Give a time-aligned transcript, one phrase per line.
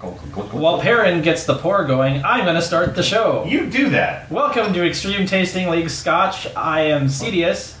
[0.00, 0.80] While.
[0.80, 3.44] Perrin gets the pour going, I'm going to start the show.
[3.46, 4.30] You do that.
[4.30, 6.46] Welcome to Extreme Tasting League Scotch.
[6.54, 7.76] I am Cedius,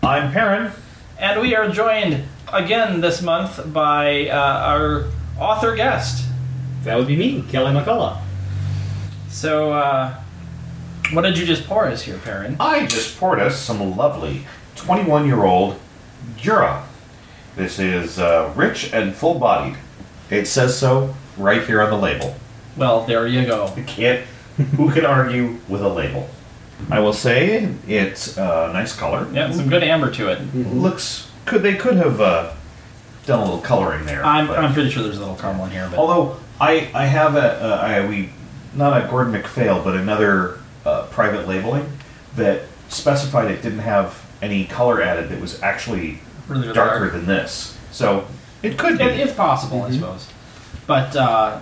[0.00, 0.70] I'm Perrin.
[1.18, 5.06] and we are joined again this month by uh, our
[5.40, 6.28] author guest.
[6.84, 8.20] That would be me, Kelly McCullough.
[9.28, 10.14] So, uh,
[11.12, 12.56] what did you just pour us here, Perrin?
[12.60, 14.46] I just poured us some lovely
[14.76, 15.80] 21 year old
[16.36, 16.86] Jura.
[17.56, 19.76] This is uh, rich and full bodied.
[20.30, 22.34] It says so right here on the label.
[22.76, 23.72] Well, there you go.
[23.76, 24.26] You can't.
[24.76, 26.28] Who can argue with a label?
[26.90, 29.26] I will say it's a nice color.
[29.32, 30.54] Yeah, some good amber to it.
[30.54, 32.52] Looks could they could have uh,
[33.24, 34.24] done a little coloring there.
[34.24, 37.06] I'm, but- I'm pretty sure there's a little caramel in here, but Although I I
[37.06, 38.30] have a uh, I, we
[38.74, 41.90] not a Gordon MacPhail but another uh, private labeling
[42.36, 47.12] that specified it didn't have any color added that was actually really, really darker dark.
[47.12, 47.78] than this.
[47.90, 48.26] So
[48.62, 49.04] it could be.
[49.04, 50.28] It, it's possible, I suppose.
[50.86, 51.60] But uh,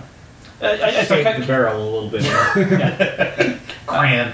[0.61, 2.23] I, I, I Shake the barrel a little bit.
[2.79, 4.31] yeah, crayon.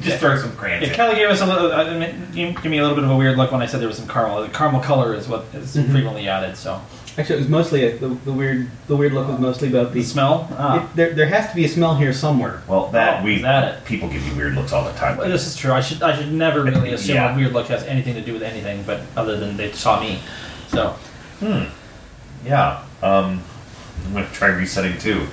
[0.00, 0.82] Just throw some crayons.
[0.84, 0.94] yeah, in.
[0.94, 1.72] Kelly gave us a little.
[1.72, 3.80] I mean, you give me a little bit of a weird look when I said
[3.80, 4.42] there was some caramel.
[4.42, 5.90] The caramel color is what is Mhm.
[5.90, 6.56] frequently added.
[6.56, 6.80] So
[7.18, 8.70] Actually, it was mostly a, the, the weird.
[8.86, 10.04] The weird look was mostly about the the.
[10.04, 10.48] smell.
[10.56, 10.84] Ah.
[10.84, 12.62] It, there, there has to be a smell here somewhere.
[12.68, 13.84] Well, that Oh, we is that it?
[13.84, 15.16] people give you weird looks all the time.
[15.18, 15.72] Well, this is true.
[15.72, 17.32] I should I should never really assume Yeah.
[17.34, 20.20] a weird look has anything to do with anything, but other than they saw me.
[20.68, 20.90] So
[21.40, 21.64] Hmm.
[22.46, 22.82] Yeah.
[23.02, 23.42] Um,
[24.06, 25.26] I'm gonna try resetting too.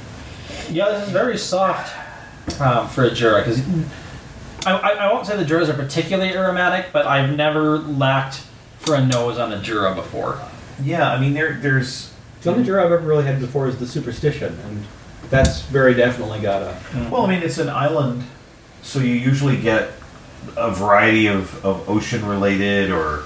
[0.69, 1.95] yeah, this is very soft
[2.61, 3.61] um, for a Jura because
[4.66, 8.41] I, I, I won't say the Juras are particularly aromatic, but I've never lacked
[8.80, 10.39] for a nose on a Jura before.
[10.83, 13.88] Yeah, I mean there there's The only Jura I've ever really had before is the
[13.88, 14.86] superstition, and
[15.30, 16.77] that's very definitely got a.
[17.09, 18.23] Well, I mean, it's an island,
[18.83, 19.91] so you usually get
[20.55, 23.23] a variety of, of ocean related or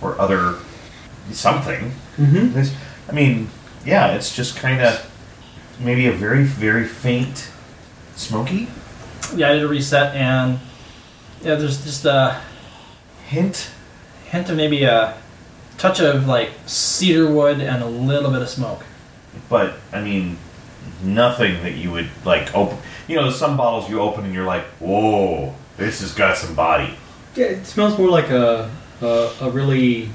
[0.00, 0.56] or other
[1.32, 1.92] something.
[2.16, 3.10] Mm-hmm.
[3.10, 3.48] I mean,
[3.84, 5.08] yeah, it's just kind of
[5.80, 7.50] maybe a very very faint
[8.14, 8.68] smoky
[9.34, 10.60] Yeah, I did a reset and
[11.42, 12.40] yeah, there's just a
[13.26, 13.70] hint.
[14.26, 15.14] hint of maybe a
[15.78, 18.84] touch of like cedar wood and a little bit of smoke.
[19.48, 20.38] But I mean,
[21.02, 22.78] nothing that you would like open.
[23.08, 26.94] You know, some bottles you open and you're like, whoa, this has got some body.
[27.34, 30.10] Yeah, it smells more like a, a a really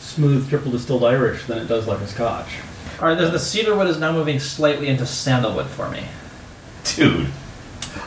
[0.00, 2.48] smooth triple distilled Irish than it does like a Scotch.
[3.00, 6.04] All right, the, the cedar wood is now moving slightly into sandalwood for me.
[6.84, 7.28] Dude,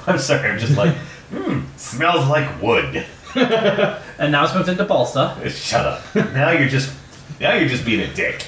[0.05, 0.93] I'm sorry, I'm just like,
[1.33, 3.05] hmm, smells like wood.
[3.35, 5.35] And now it's moved into balsa.
[5.49, 6.15] Shut up.
[6.33, 6.93] Now you're just
[7.39, 8.45] now you're just being a dick.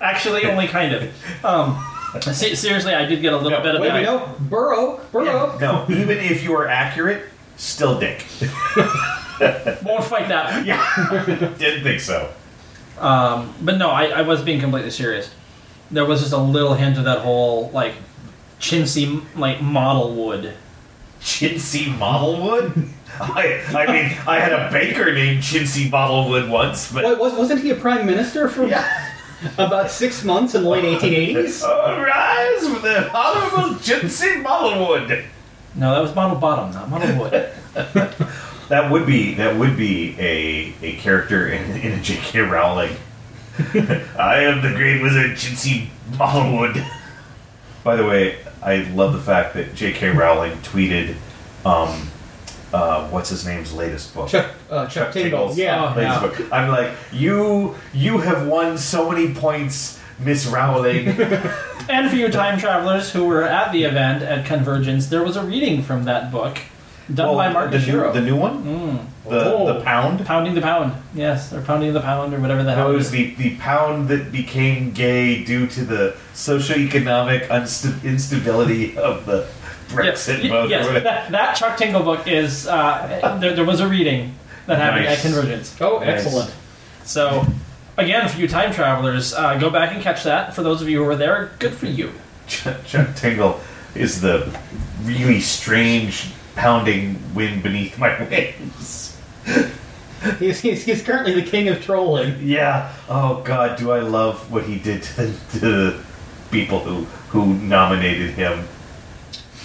[0.00, 1.44] Actually, only kind of.
[1.44, 1.84] Um,
[2.20, 3.98] se- seriously, I did get a little No, bit of Wait, that.
[3.98, 5.58] you know, Burrow, Burrow.
[5.58, 7.24] No, even if you were accurate,
[7.56, 8.24] still dick.
[9.84, 10.64] Won't fight that.
[10.64, 12.32] Yeah, didn't think so.
[13.00, 15.30] Um, but no, I, I was being completely serious.
[15.90, 17.94] There was just a little hint of that whole like
[18.60, 20.54] chintzy like model wood.
[21.20, 22.88] Chintzy Modelwood.
[23.20, 27.62] I, I mean, I had a baker named Chintzy Modelwood once, but What, was, wasn't
[27.62, 29.12] he a prime minister for yeah.
[29.58, 31.62] about six months in the late 1880s?
[31.64, 35.24] Oh, rise with the honorable Chintzy Modelwood.
[35.74, 37.50] No, that was model bottom, not model wood.
[38.68, 42.40] That would be that would be a a character in, in a J.K.
[42.40, 42.94] Rowling.
[44.18, 46.86] I am the great wizard Chintzy Modelwood.
[47.82, 50.10] By the way, I love the fact that J.K.
[50.10, 51.16] Rowling tweeted,
[51.64, 52.08] um,
[52.72, 54.28] uh, what's his name's latest book?
[54.28, 55.48] Chuck, uh, Chuck, Tingle.
[55.48, 55.92] Tingle's Yeah.
[55.92, 56.52] Oh, latest book.
[56.52, 61.08] I'm like, you you have won so many points, Miss Rowling.
[61.88, 65.42] and for you time travelers who were at the event at Convergence, there was a
[65.42, 66.58] reading from that book
[67.14, 69.30] done by Martin the new, the new one, Mm.
[69.30, 69.72] the Oh.
[69.72, 70.24] the pound.
[70.26, 70.92] Pounding the pound.
[71.14, 72.90] Yes, or pounding the pound or whatever the That hell.
[72.90, 79.26] it was the, the pound that became gay due to the socioeconomic unsta- instability of
[79.26, 79.46] the
[79.88, 80.68] Brexit yes, vote.
[80.70, 82.66] yes that, that Chuck Tingle book is.
[82.66, 84.34] Uh, there, there was a reading
[84.66, 85.18] that happened Nice.
[85.18, 85.74] at Convergence.
[85.80, 86.24] Oh, Nice.
[86.24, 86.54] excellent.
[87.04, 87.46] So,
[87.96, 90.54] again, for you time travelers, uh, go back and catch that.
[90.54, 92.12] For those of you who were there, good for you.
[92.46, 93.60] Chuck, Chuck Tingle
[93.94, 94.54] is the
[95.04, 96.26] really strange
[96.58, 99.16] pounding wind beneath my wings.
[100.40, 102.34] He's, he's, he's currently the king of trolling.
[102.42, 102.92] Yeah.
[103.08, 106.04] Oh God, do I love what he did to the, to the
[106.50, 108.66] people who who nominated him.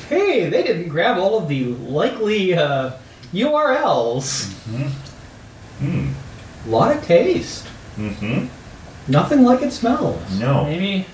[0.09, 2.91] Hey, they didn't grab all of the likely uh,
[3.33, 4.51] URLs.
[5.79, 6.11] Hmm.
[6.67, 7.65] lot of taste.
[7.97, 8.47] Mm-hmm.
[9.11, 10.39] Nothing like it smells.
[10.39, 10.65] No.
[10.65, 11.05] Maybe,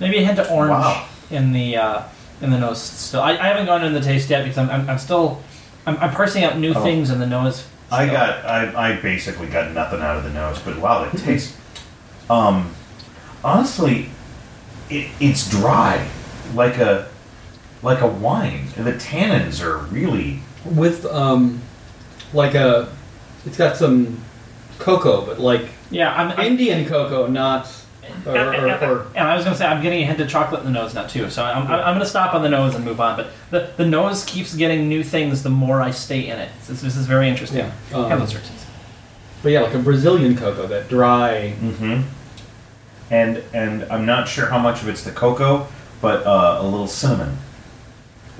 [0.00, 1.06] maybe a hint of orange Wow.
[1.30, 2.02] in the uh,
[2.40, 2.80] in the nose.
[2.82, 5.42] Still, I, I haven't gone into the taste yet because I'm, I'm, I'm still
[5.86, 6.82] I'm, I'm parsing out new Oh.
[6.82, 7.66] things in the nose.
[7.90, 8.14] I still.
[8.16, 11.56] got I, I basically got nothing out of the nose, but wow, it tastes.
[12.30, 12.74] Um,
[13.42, 14.08] honestly,
[14.90, 16.08] it, it's dry.
[16.54, 17.08] like a
[17.82, 21.60] like a wine, and the tannins are really With um,
[22.32, 22.90] like a,
[23.44, 24.18] it's got some
[24.78, 26.30] cocoa, but like Yeah, I'm.
[26.32, 27.68] I'm Indian cocoa, not
[28.26, 30.66] or, or, or and I was gonna say I'm getting a hint of chocolate in
[30.66, 33.00] the nose now too, so I'm, I'm, I'm gonna stop on the nose and move
[33.00, 33.16] on.
[33.16, 36.50] But the, the nose keeps getting new things the more I stay in it.
[36.66, 37.58] This, this is very interesting.
[37.58, 38.34] Yeah, um, Have those
[39.44, 41.54] but yeah, like a Brazilian cocoa, that dry.
[41.60, 42.08] Mm-hmm.
[43.10, 45.68] And and I'm not sure how much of it's the cocoa,
[46.00, 47.36] but uh, a little cinnamon.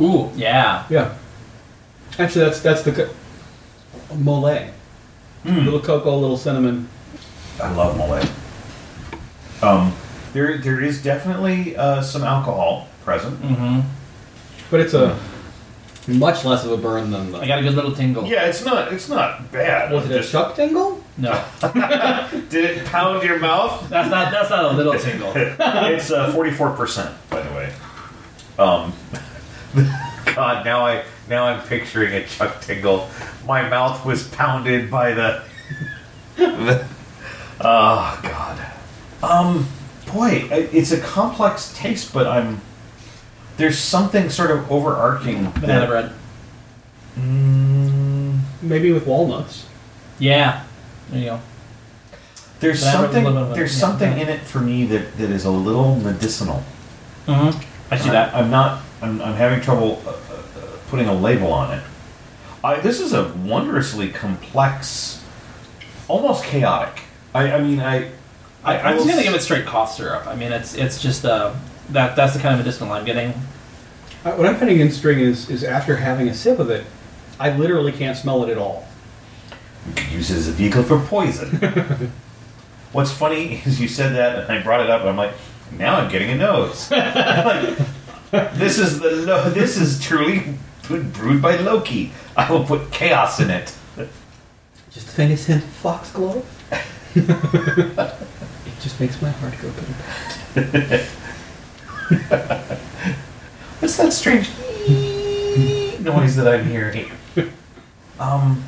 [0.00, 0.86] Ooh, yeah.
[0.88, 1.14] Yeah,
[2.18, 3.10] actually, that's that's the co-
[4.16, 4.70] mole.
[5.44, 5.64] Mm.
[5.66, 6.88] Little cocoa, little cinnamon.
[7.62, 8.22] I love mole.
[9.64, 9.92] Um,
[10.32, 13.40] there there is definitely uh, some alcohol present.
[13.40, 13.80] Mm-hmm.
[14.70, 15.18] But it's a
[16.06, 17.38] much less of a burn than the.
[17.38, 18.26] I got a good little tingle.
[18.26, 19.92] Yeah, it's not it's not bad.
[19.92, 21.02] Was it a chuck tingle?
[21.16, 21.44] No,
[22.50, 23.88] Did it pound your mouth?
[23.88, 25.32] that's not that's not a little tingle.
[25.36, 27.72] it's uh, 44%, by the way.
[28.58, 28.92] Um,
[30.34, 33.08] God, now I now I'm picturing a Chuck Tingle.
[33.46, 35.42] My mouth was pounded by the.
[36.36, 36.86] the
[37.60, 38.73] oh God.
[39.30, 39.68] Um,
[40.12, 42.60] boy, it's a complex taste, but I'm.
[43.56, 45.50] There's something sort of overarching.
[45.50, 46.12] Banana that- bread.
[47.18, 49.66] Mm, Maybe with walnuts.
[50.18, 50.64] Yeah.
[51.10, 51.40] There you go.
[52.60, 53.24] there's Banana bread with a something.
[53.24, 54.22] little bit of a- There's yeah, something yeah.
[54.22, 56.62] in it for me that, that is a little medicinal.
[57.26, 57.58] Mm-hmm.
[57.92, 58.34] I see I- that.
[58.34, 58.80] I'm not.
[59.02, 60.14] I'm, I'm having trouble uh, uh,
[60.88, 61.84] putting a label on it.
[62.64, 65.22] I, this is a wondrously complex,
[66.08, 67.02] almost chaotic.
[67.34, 68.10] I, I mean, I.
[68.64, 70.26] I, I'm just gonna give it straight cough syrup.
[70.26, 71.54] I mean, it's it's just uh
[71.90, 73.30] that that's the kind of medicinal I'm getting.
[74.24, 76.86] Uh, What I'm finding interesting is is after having a sip of it,
[77.38, 78.86] I literally can't smell it at all.
[79.86, 81.58] You could use it as a vehicle for poison.
[82.92, 85.34] What's funny is you said that, and I brought it up, and I'm like,
[85.76, 86.90] now I'm getting a nose.
[86.90, 87.76] Like,
[88.54, 90.54] this is the lo- this is truly
[90.88, 92.12] brewed by Loki.
[92.36, 93.74] I will put chaos in it.
[94.90, 96.46] Just the faintest hint of foxglove.
[98.84, 99.70] it just makes my heart go
[100.54, 101.06] better.
[103.80, 104.48] What's that strange
[106.00, 107.10] noise that I'm hearing?
[108.20, 108.62] Um,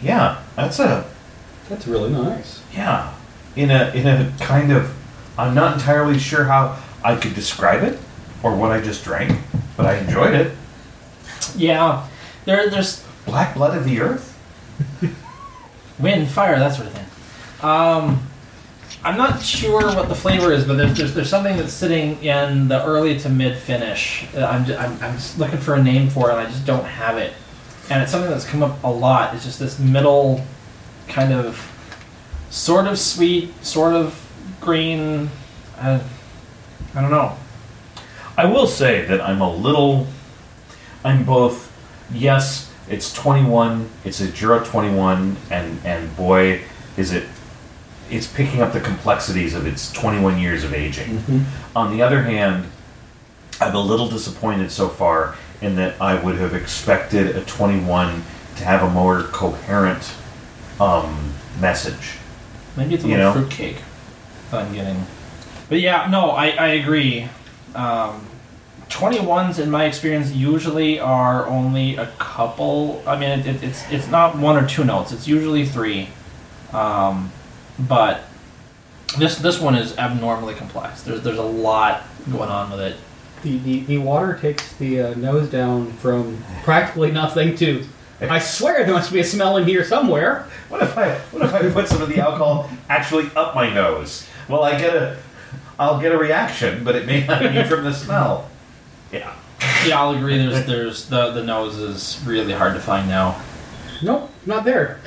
[0.00, 1.04] yeah, that's a
[1.68, 2.62] That's really nice.
[2.72, 3.14] yeah.
[3.54, 4.94] In a in a kind of,
[5.36, 7.98] I'm not entirely sure how I could describe it
[8.42, 9.38] or what I just drank,
[9.76, 10.56] but I enjoyed it.
[11.54, 12.08] Yeah.
[12.46, 14.26] There there's Black blood of the earth.
[15.98, 17.06] wind, fire, that sort of thing.
[17.62, 18.29] Um,
[19.02, 22.68] I'm not sure what the flavor is, but there's, there's, there's something that's sitting in
[22.68, 24.26] the early to mid finish.
[24.36, 26.84] I'm, ju- I'm, I'm just looking for a name for it, and I just don't
[26.84, 27.32] have it.
[27.88, 29.34] And it's something that's come up a lot.
[29.34, 30.44] It's just this middle
[31.08, 31.66] kind of
[32.50, 34.20] sort of sweet, sort of
[34.60, 35.30] green.
[35.78, 36.00] Uh,
[36.94, 37.36] I don't know.
[38.36, 40.06] I will say that I'm a little.
[41.04, 41.68] I'm both.
[42.12, 43.88] Yes, it's 21.
[44.04, 46.62] It's a Jura 21, and and boy,
[46.96, 47.26] is it.
[48.10, 51.22] It's picking up the complexities of its 21 years of aging.
[51.76, 52.66] On the other hand,
[53.60, 58.24] I'm a little disappointed so far in that I would have expected a 21
[58.56, 60.14] to have a more coherent
[60.80, 62.16] um, message.
[62.76, 63.76] Maybe it's a little fruitcake
[64.50, 65.06] that I'm getting.
[65.68, 67.28] But yeah, no, I, I agree.
[67.74, 68.26] Um,
[68.88, 73.02] 21s, in my experience, usually are only a couple.
[73.06, 75.12] I mean, it, it, it's it's not one or two notes.
[75.12, 76.08] It's usually three.
[76.72, 77.30] Um,
[77.88, 78.22] but
[79.18, 81.02] this this one is abnormally complex.
[81.02, 82.96] There's there's a lot going on with it.
[83.42, 87.86] The, the, the water takes the uh, nose down from practically nothing to.
[88.20, 90.46] I swear there must be a smell in here somewhere.
[90.68, 94.26] What if I what if I put some of the alcohol actually up my nose?
[94.48, 95.16] Well, I get a
[95.78, 98.50] I'll get a reaction, but it may not be from the smell.
[99.10, 99.34] Yeah.
[99.86, 100.36] Yeah, I'll agree.
[100.36, 103.40] There's there's the the nose is really hard to find now.
[104.02, 105.00] Nope, not there.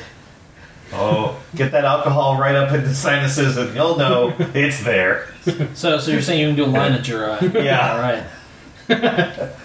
[0.96, 5.28] Oh, get that alcohol right up into sinuses, and you'll know it's there.
[5.74, 7.34] So so you're saying you can do a line of Jura?
[7.42, 7.92] Uh, yeah.
[7.94, 9.50] All right.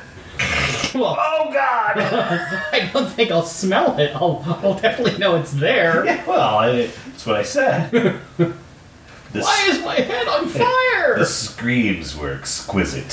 [0.94, 1.98] Well, Oh God!
[2.72, 4.12] I don't think I'll smell it.
[4.16, 6.04] I'll, I'll definitely know it's there.
[6.04, 7.90] yeah, well, I, that's what I said.
[7.90, 8.52] The,
[9.42, 11.18] Why is my head on fire?
[11.18, 13.12] the screams were exquisite.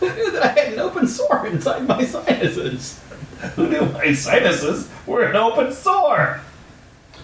[0.00, 3.00] Who knew that I had an open sore inside my sinuses?
[3.56, 6.40] Who knew my sinuses were an open sore?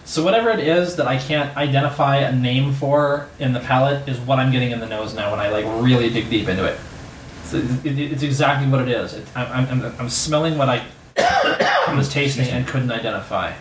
[0.05, 4.19] So whatever it is that I can't identify a name for in the palate is
[4.21, 6.79] what I'm getting in the nose now when I like really dig deep into it.
[7.45, 9.15] So it, it- it's exactly what it is.
[9.15, 10.85] It, I'm, I'm, I'm smelling what I
[11.97, 13.53] was tasting and couldn't identify.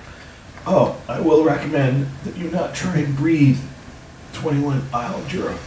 [0.68, 3.60] Oh, I will recommend that you not try and breathe
[4.34, 5.58] 21 Isle Jura.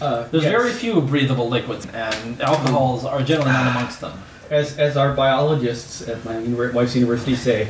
[0.00, 0.52] Uh, There's yes.
[0.52, 4.20] very few breathable liquids, and alcohols are generally not amongst them.
[4.54, 6.38] As as our biologists at my
[6.72, 7.68] wife's university say,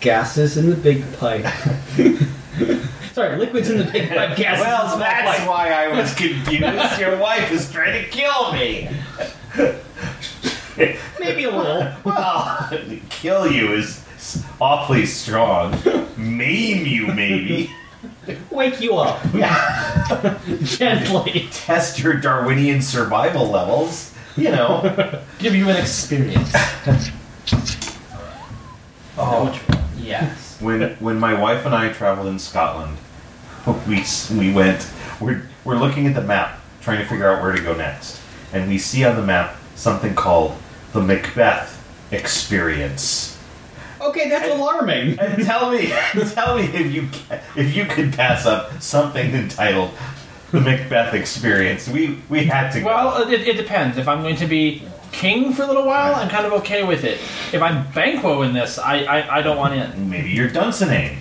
[0.00, 1.46] gases in the big pipe.
[3.12, 5.48] Sorry, liquids in the big pipe, gases in the Well, that's pipe.
[5.48, 6.98] why I was confused.
[7.00, 8.88] Your wife is trying to kill me.
[11.18, 11.88] Maybe a little.
[12.04, 12.70] Well,
[13.10, 14.04] kill you is
[14.60, 15.76] awfully strong.
[16.16, 17.70] Maim you, maybe.
[18.50, 20.38] Wake you up Yeah.
[20.62, 21.48] gently.
[21.52, 24.09] Test your Darwinian survival levels.
[24.36, 25.22] You know.
[25.38, 26.52] Give you an experience.
[29.18, 29.46] Oh.
[29.46, 29.60] Which?
[30.04, 30.58] Yes.
[30.60, 32.96] When when my wife and I traveled in Scotland,
[33.88, 34.04] we
[34.36, 34.88] we went.
[35.20, 38.20] We're we're looking at the map, trying to figure out where to go next,
[38.52, 40.56] and we see on the map something called
[40.92, 41.76] the Macbeth
[42.12, 43.38] Experience.
[44.00, 45.18] Okay, that's alarming.
[45.18, 45.88] And tell me,
[46.32, 49.90] tell me if you ca- if you could pass up something entitled
[50.52, 51.88] the Macbeth Experience.
[51.88, 52.86] We we had to go.
[52.86, 53.98] Well, it, it depends.
[53.98, 57.04] If I'm going to be king for a little while, I'm kind of okay with
[57.04, 57.18] it.
[57.52, 60.08] If I'm Banquo in this, I, I, I don't want in.
[60.08, 61.16] maybe you're Dunsinane.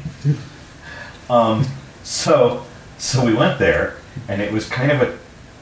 [1.29, 1.65] um,
[2.03, 2.65] so
[2.97, 5.11] so we went there, and it was kind of a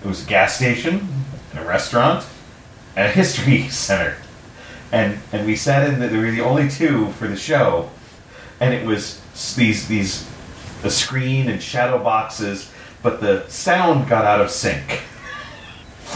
[0.03, 1.07] it was a gas station,
[1.51, 2.25] and a restaurant,
[2.95, 4.17] and a history center,
[4.91, 6.00] and and we sat in.
[6.00, 7.89] The, there were the only two for the show,
[8.59, 9.21] and it was
[9.55, 10.29] these these
[10.83, 12.71] a screen and shadow boxes,
[13.08, 15.02] but the sound got out of sync.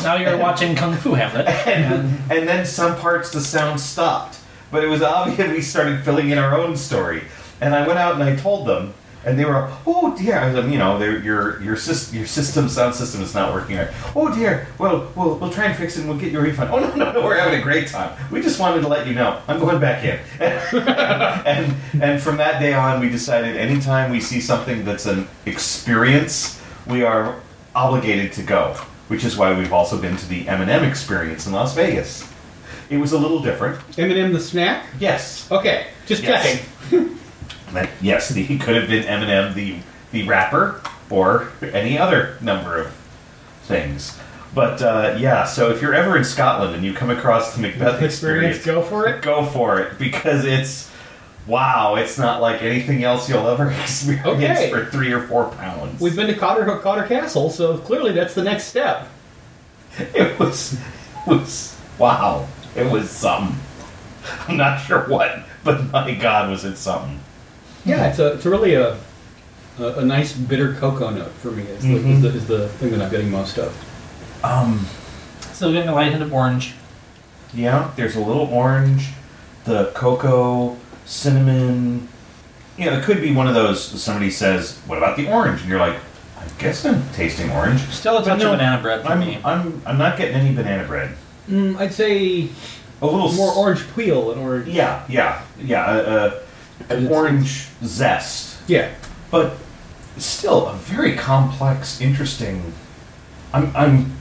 [0.03, 1.47] Now you're watching Kung Fu Hamlet.
[1.65, 4.39] and, and then some parts the sound stopped.
[4.71, 7.23] But it was obvious we started filling in our own story.
[7.61, 8.93] And I went out and I told them,
[9.23, 12.95] and they were, oh dear, I was, you know, your your sys- your system sound
[12.95, 13.89] system is not working right.
[14.15, 16.71] Oh dear, well we'll we'll try and fix it and we'll get you a refund.
[16.73, 18.17] Oh no no no, we're having a great time.
[18.31, 20.19] We just wanted to let you know I'm going back in.
[20.41, 26.60] and and from that day on, we decided anytime we see something that's an experience,
[26.87, 27.39] we are
[27.75, 28.75] obligated to go.
[29.07, 32.31] Which is why we've also been to the M&M experience in Las Vegas.
[32.89, 33.77] It was a little different.
[33.99, 34.85] M&M the snack.
[34.99, 35.51] Yes.
[35.51, 36.61] Okay, just Yes.
[36.89, 37.17] checking.
[37.73, 39.77] That- yes, the, he could have been M&M the
[40.11, 42.93] the rapper or any other number of
[43.63, 44.17] things.
[44.53, 48.01] But uh, yeah, so if you're ever in Scotland and you come across the Macbeth
[48.01, 49.21] Experience, experience, go for it.
[49.21, 50.90] go for it because it's
[51.47, 54.69] wow, it's not like anything else you'll ever experience Okay.
[54.69, 55.99] for three or four pounds.
[55.99, 59.07] We've been to Cawdor, Cawdor Castle, so clearly that's the next step.
[60.15, 60.79] It was, it
[61.27, 62.47] was wow.
[62.77, 63.57] It was something.
[64.47, 67.19] I'm not sure what, but my God, was it something.
[67.85, 68.97] Yeah, it's a it's really a
[69.79, 71.63] a, a nice bitter cocoa note for me.
[71.63, 72.13] Is, the, Mhm.
[72.15, 73.75] is, the, is the thing that I'm getting most of.
[74.43, 74.85] Um,
[75.53, 76.73] Still getting a light hint of orange.
[77.53, 79.09] yeah, there's a little orange,
[79.65, 80.77] the cocoa,
[81.11, 82.07] cinnamon.
[82.77, 83.83] You know, it could be one of those.
[83.83, 85.97] Somebody says, "What about the orange?" And you're like,
[86.39, 89.39] "I guess I'm tasting orange." Still a touch no, of banana bread for I'm, me.
[89.43, 91.11] I'm, I'm not getting any banana bread.
[91.49, 92.47] Mm, I'd say
[93.01, 94.67] A little s- more orange peel and orange.
[94.69, 95.83] Yeah, yeah, yeah.
[95.85, 96.39] Uh, uh,
[96.89, 98.57] an It's- orange zest.
[98.67, 98.89] Yeah.
[99.29, 99.57] but
[100.17, 102.73] still a very complex, interesting.
[103.53, 104.13] I'm I'm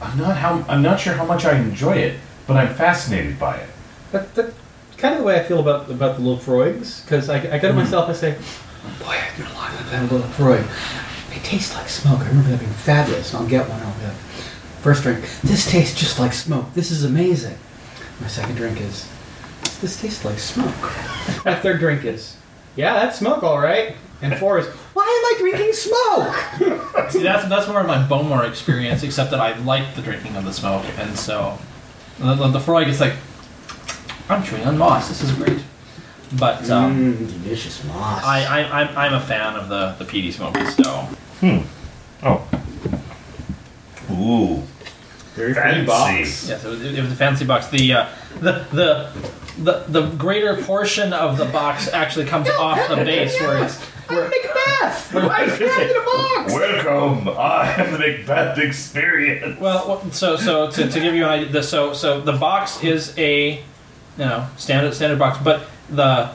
[0.00, 3.56] I'm not how I'm not sure how much I enjoy it, but I'm fascinated by
[3.56, 3.68] it.
[4.12, 4.54] That, that's
[4.98, 7.68] kind of the way I feel about about the Laphroaigs, because I, I go to
[7.68, 7.78] mm-hmm.
[7.78, 8.32] myself, I say,
[9.00, 10.66] boy, I've been a lot of that Laphroaig.
[11.30, 12.20] They taste like smoke.
[12.20, 13.32] I remember that being fabulous.
[13.32, 13.80] and I'll get one.
[13.80, 14.14] I'll get
[14.86, 15.20] first drink.
[15.42, 16.72] This tastes just like smoke.
[16.74, 17.58] This is amazing.
[18.20, 19.08] My second drink is,
[19.80, 20.74] this tastes like smoke.
[21.44, 22.36] My third drink is,
[22.76, 23.96] yeah, that's smoke, all right.
[24.22, 27.10] And four is, why am I drinking smoke?
[27.10, 30.44] See, that's that's more of my Bowmore experience, except that I like the drinking of
[30.44, 31.58] the smoke, and so
[32.18, 33.12] the, the, the Freud is like,
[34.28, 35.08] I'm chewing on moss.
[35.08, 35.62] This is great.
[36.38, 38.22] But um, Mm, delicious moss.
[38.24, 40.56] I, I I'm, I'm a fan of the the peaty smoke.
[40.56, 41.08] So
[42.22, 42.48] Oh.
[44.10, 44.62] Ooh.
[45.34, 45.70] Very Fancy.
[45.70, 46.48] pretty box.
[46.48, 47.68] yes, it was, it was a fancy box.
[47.68, 48.08] The uh,
[48.40, 49.12] the the
[49.62, 53.78] the the greater portion of the box actually comes off the base, where it's
[54.08, 55.14] Where, I'm where, Macbeth.
[55.14, 56.52] I trapped in a box.
[56.54, 57.28] Welcome.
[57.28, 59.60] I am the Macbeth experience.
[59.60, 62.82] Well, well, so so to, to give you an idea, the, so so the box
[62.82, 63.62] is a
[64.18, 66.30] you know standard standard box, but the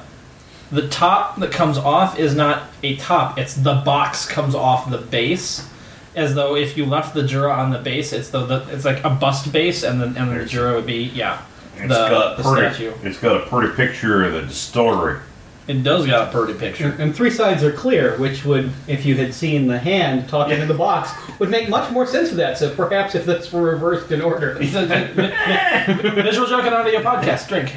[0.71, 4.97] the top that comes off is not a top; it's the box comes off the
[4.97, 5.67] base,
[6.15, 9.03] as though if you left the Jura on the base, it's the, the it's like
[9.03, 11.41] a bust base, and then and the Jura would be yeah
[11.75, 12.93] It's the, got the pretty, statue.
[13.03, 15.19] It's got a pretty picture of the distillery.
[15.67, 16.87] It does got a pretty picture.
[16.89, 20.55] And, and three sides are clear, which would, if you had seen the hand talking
[20.57, 20.63] Yeah.
[20.63, 22.57] in the box, would make much more sense for that.
[22.57, 24.57] So perhaps if this were reversed in order.
[24.61, 27.47] It's a- vi- vi- Visual joke and audio podcast.
[27.47, 27.71] Drink.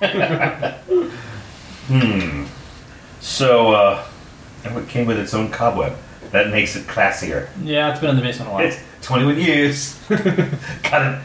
[1.88, 2.44] Hmm.
[3.20, 4.04] So, uh,
[4.64, 5.96] and it came with its own cobweb.
[6.30, 7.48] That makes it classier.
[7.62, 8.64] Yeah, it's been in the basement a while.
[8.64, 9.98] It's 21 years.
[10.08, 10.18] got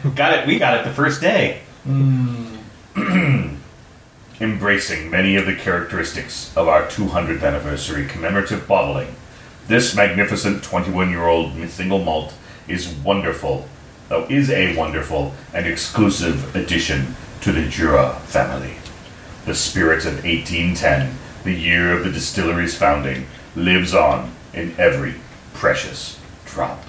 [0.04, 0.14] it.
[0.14, 0.46] Got it.
[0.46, 1.62] We got it the first day.
[4.40, 9.16] Embracing many of the characteristics of our 200th anniversary commemorative bottling,
[9.66, 12.32] this magnificent 21 year old single malt
[12.68, 13.68] is wonderful,
[14.10, 18.74] oh, is a wonderful and exclusive addition to the Jura family.
[19.44, 23.26] The spirit of 1810, the year of the distillery's founding,
[23.56, 25.14] lives on in every
[25.52, 26.84] precious drop.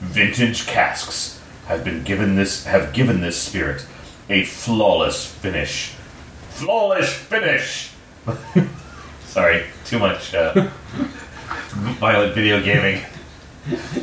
[0.00, 3.86] Vintage casks have been given this have given this spirit
[4.28, 5.94] a flawless finish.
[6.54, 7.90] Flawless finish.
[9.26, 10.68] Sorry, too much uh,
[11.98, 13.04] violent video gaming.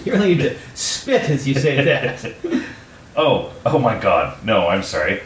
[0.06, 2.34] You really need to spit as you say that.
[3.16, 4.44] Oh, oh my god.
[4.44, 5.22] No, I'm sorry.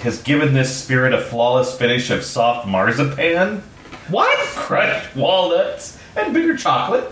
[0.00, 3.62] Has given this spirit a flawless finish of soft marzipan,
[4.10, 4.36] what?
[4.56, 7.10] crushed walnuts, and bitter chocolate.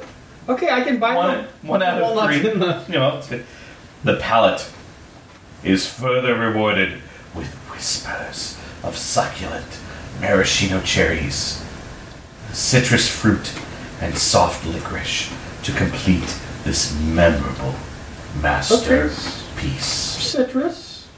[0.49, 1.49] Okay, I can buy One, them.
[1.63, 2.51] one out of Walnuts three.
[2.51, 3.23] in the- You know.
[4.05, 4.69] The palate
[5.65, 7.01] is further rewarded
[7.35, 9.81] with whispers of succulent
[10.21, 11.65] maraschino cherries,
[12.53, 13.53] citrus fruit,
[14.01, 17.75] and soft licorice to complete this memorable
[18.41, 19.87] masterpiece.
[19.87, 21.09] Citrus.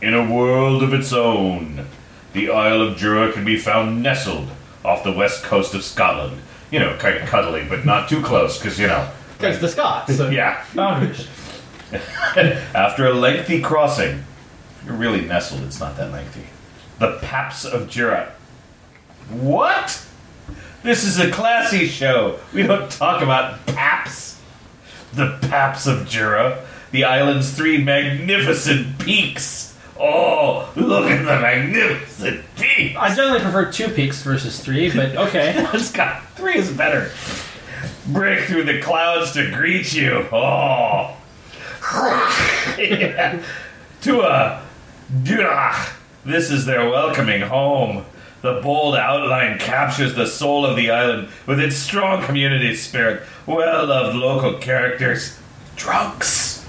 [0.00, 1.86] In a world of its own,
[2.32, 4.48] the Isle of Jura can be found nestled
[4.84, 6.40] off the west coast of Scotland.
[6.70, 9.10] You know, kind of cuddly, but not too close, because, you know.
[9.38, 10.16] Because the Scots.
[10.16, 10.28] So.
[10.28, 10.64] Yeah.
[12.74, 14.22] After a lengthy crossing,
[14.84, 16.44] you're really nestled, it's not that lengthy.
[16.98, 18.32] The Paps of Jura.
[19.30, 20.04] What?
[20.82, 22.38] This is a classy show.
[22.52, 24.40] We don't talk about Paps.
[25.12, 29.76] The Paps of Jura, the island's three magnificent peaks.
[29.98, 32.96] Oh, look at the magnificent peaks.
[32.96, 35.66] I generally prefer two peaks versus three, but okay.
[35.74, 37.10] It's got three is better.
[38.06, 40.26] Break through the clouds to greet you.
[40.32, 41.14] Oh.
[42.78, 43.42] Yeah.
[44.02, 44.62] To a
[45.12, 45.97] Diurach.
[46.28, 48.04] This is their welcoming home.
[48.42, 53.86] The bold outline captures the soul of the island with its strong community spirit, well
[53.86, 55.38] loved local characters,
[55.74, 56.66] drunks,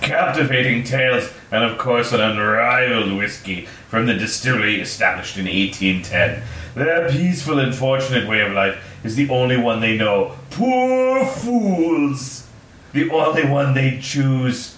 [0.00, 6.42] captivating tales, and of course an unrivaled whiskey from the distillery established in 1810.
[6.74, 10.38] Their peaceful and fortunate way of life is the only one they know.
[10.48, 12.48] Poor fools!
[12.94, 14.74] The only one they choose.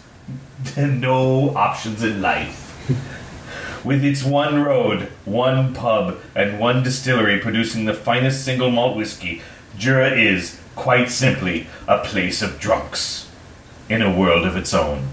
[0.76, 2.62] no options in life.
[3.84, 9.42] With its one road, one pub, and one distillery producing the finest single malt whiskey,
[9.76, 13.30] Jura is, quite simply, a place of drunks.
[13.90, 15.08] In a world of its own,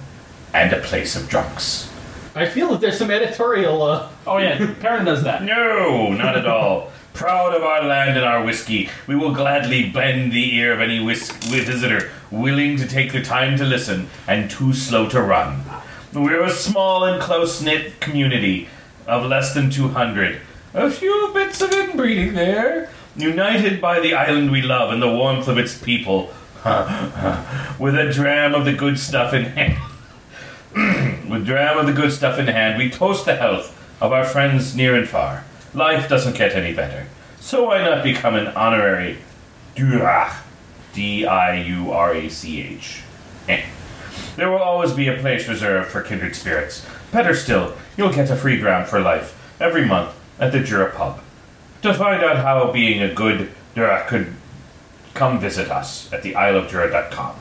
[0.53, 1.91] and a place of drunks.
[2.33, 3.81] I feel that there's some editorial.
[3.83, 5.43] Uh, Oh yeah, Perrin does that.
[5.43, 6.89] No, not at all.
[7.13, 11.03] Proud of our land and our whiskey, we will gladly bend the ear of any
[11.03, 15.61] whisk- visitor willing to take the time to listen and too slow to run.
[16.13, 18.67] We're a small and close knit community
[19.07, 20.41] of less than 200.
[20.73, 22.89] A few bits of inbreeding there.
[23.15, 26.33] United by the island we love and the warmth of its people.
[27.79, 29.79] With a dram of the good stuff in hand.
[31.29, 34.75] With dram of the good stuff in hand, we toast the health of our friends
[34.75, 35.45] near and far.
[35.73, 37.07] Life doesn't get any better.
[37.39, 39.17] So why not become an honorary
[39.75, 40.41] Diurach?
[40.93, 43.01] D I U R A C H.
[43.47, 43.63] Eh.
[44.35, 46.85] There will always be a place reserved for kindred spirits.
[47.11, 51.21] Better still, you'll get a free dram for life every month at the Jura pub.
[51.83, 54.33] To find out how being a good Diurach could
[55.13, 57.35] come visit us at the isleofjura.com.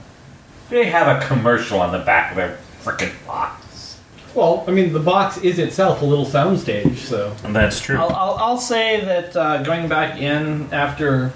[0.71, 3.99] They have a commercial on the back of their frickin' box.
[4.35, 7.35] well, I mean, the box is itself a little soundstage, so.
[7.45, 7.97] And that's true.
[7.97, 11.33] I'll, I'll, I'll say that uh, going back in after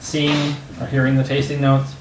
[0.00, 1.94] seeing or hearing the tasting notes,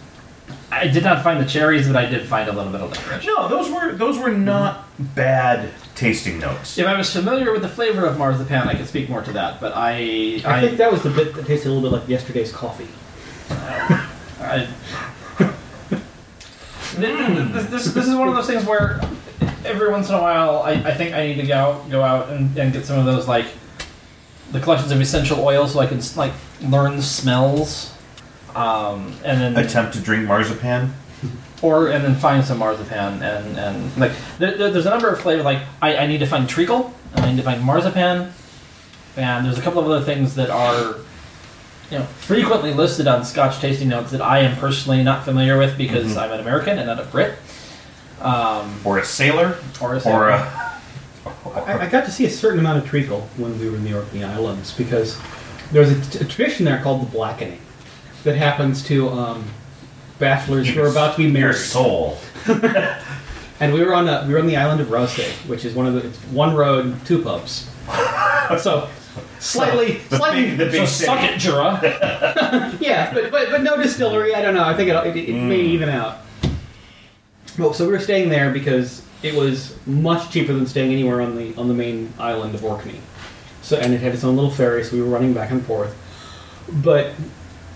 [0.70, 3.26] I did not find the cherries, but I did find a little bit of licorice.
[3.26, 6.78] No, those were those were not bad tasting notes.
[6.78, 9.62] If I was familiar with the flavor of marzipan, I could speak more to that.
[9.62, 12.10] But I, I, I, think that was the bit that tasted a little bit like
[12.10, 12.88] yesterday's coffee.
[13.50, 14.68] I
[17.00, 19.00] this, this, this is one of those things where
[19.66, 22.58] every once in a while I, I think I need to go go out and,
[22.58, 23.46] and get some of those like
[24.52, 27.94] the collections of essential oils so I can like learn smells,
[28.58, 30.94] um, and then Attempt to drink marzipan.
[31.62, 35.20] or and then find some marzipan and and like there, there- there's a number of
[35.20, 38.32] flavors like I, I need to find treacle and I need to find marzipan
[39.16, 40.96] and there's a couple of other things that are
[41.90, 45.78] you know frequently listed on Scotch tasting notes that I am personally not familiar with
[45.78, 46.22] because Mhm.
[46.22, 47.34] I'm an American and not a Brit
[48.22, 49.58] um, Or a sailor.
[49.82, 50.74] or a Or a.
[51.56, 53.94] I, I got to see a certain amount of treacle when we were in the
[53.96, 55.18] Orkney Islands because
[55.72, 57.60] there's a, t- a tradition there called the blackening
[58.24, 59.46] that happens to um,
[60.20, 61.56] bachelors who are about to be Your married.
[61.56, 62.18] soul.
[63.60, 65.88] And we were on a, we were on the island of Rose, which is one
[65.88, 67.68] of the it's one road, two pubs.
[68.62, 68.88] so
[69.40, 71.80] slightly, the slightly, big- the So big suck it, Jura.
[72.80, 74.36] yeah, but, but but no distillery.
[74.36, 74.64] I don't know.
[74.64, 76.20] I think it it, it may even out.
[77.58, 81.36] Well, so we were staying there because it was much cheaper than staying anywhere on
[81.36, 83.00] the on the main island of Orkney.
[83.64, 85.98] So and it had its own little ferry, so we were running back and forth.
[86.72, 87.14] But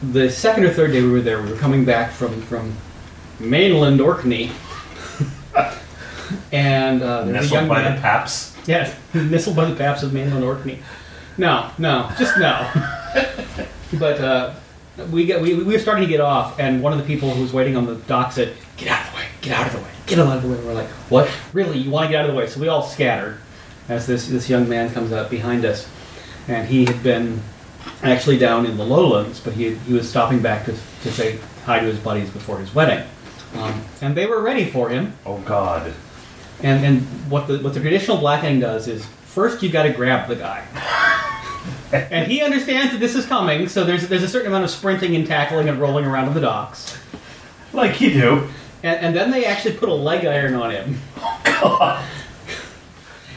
[0.02, 2.76] the second or third day we were there, we were coming back from from
[3.40, 4.52] mainland Orkney,
[6.52, 7.96] and uh, there was a Nestled young by man.
[7.96, 8.56] the paps.
[8.66, 10.80] Yes, nestled by the paps of mainland Orkney.
[11.38, 12.70] No, no, just no.
[14.00, 14.54] but uh,
[15.12, 17.42] we get we, we were starting to get off, and one of the people who
[17.42, 19.26] was waiting on the dock said, "Get out of the way!
[19.42, 19.90] Get out of the way!
[20.08, 21.30] Get out of the way!" And we're like, "What?
[21.54, 21.78] Really?
[21.78, 23.38] You want to get out of the way?" So we all scattered
[23.88, 25.88] as this this young man comes up behind us,
[26.48, 27.42] and he had been
[28.04, 31.80] actually down in the lowlands, but he he was stopping back to to say hi
[31.80, 33.06] to his buddies before his wedding,
[33.56, 35.14] um, and they were ready for him.
[35.26, 35.94] Oh God.
[36.64, 40.28] And and what the what the traditional blackening does is first you got to grab
[40.28, 40.64] the guy,
[41.92, 43.68] and he understands that this is coming.
[43.68, 46.42] So there's there's a certain amount of sprinting and tackling and rolling around on the
[46.42, 46.98] docks,
[47.74, 48.48] Like you do.
[48.84, 51.40] and, and then they actually put a leg iron on him, Oh,
[51.80, 52.06] God.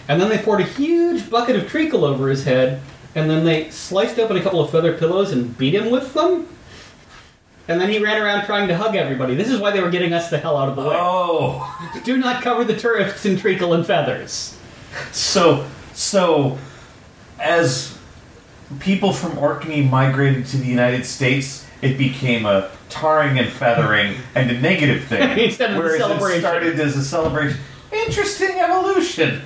[0.08, 2.82] and then they poured a huge bucket of treacle over his head,
[3.14, 6.48] and then they sliced open a couple of feather pillows and beat him with them.
[7.66, 9.34] And then he ran around trying to hug everybody.
[9.34, 10.96] This is why they were getting us the hell out of the way.
[10.98, 12.00] Oh.
[12.04, 14.58] Do not cover the tourists in treacle and feathers.
[15.12, 16.58] So, so,
[17.40, 17.96] as
[18.80, 24.50] people from Orkney migrated to the United States, it became a tarring and feathering and
[24.50, 25.38] a negative thing.
[25.38, 26.38] Instead of a whereas celebration.
[26.38, 27.58] it started as a celebration.
[27.92, 29.40] Interesting evolution.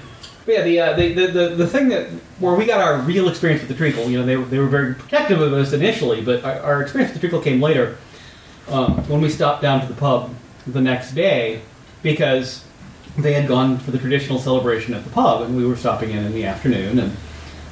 [0.49, 2.07] But yeah, the, uh, the, the, the, the thing that
[2.39, 4.95] where we got our real experience with the treacle, you know, they, they were very
[4.95, 7.99] protective of us initially, but our, our experience with the treacle came later
[8.69, 10.35] um, when we stopped down to the pub
[10.67, 11.61] the next day
[12.03, 12.65] because
[13.19, 16.25] they had gone for the traditional celebration at the pub, and we were stopping in
[16.25, 17.15] in the afternoon, and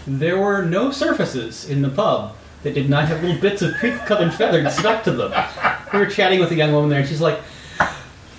[0.07, 4.35] there were no surfaces in the pub that did not have little bits of treacle-covered
[4.35, 5.33] feathers stuck to them.
[5.95, 7.41] We were chatting with a young woman there, and she's like,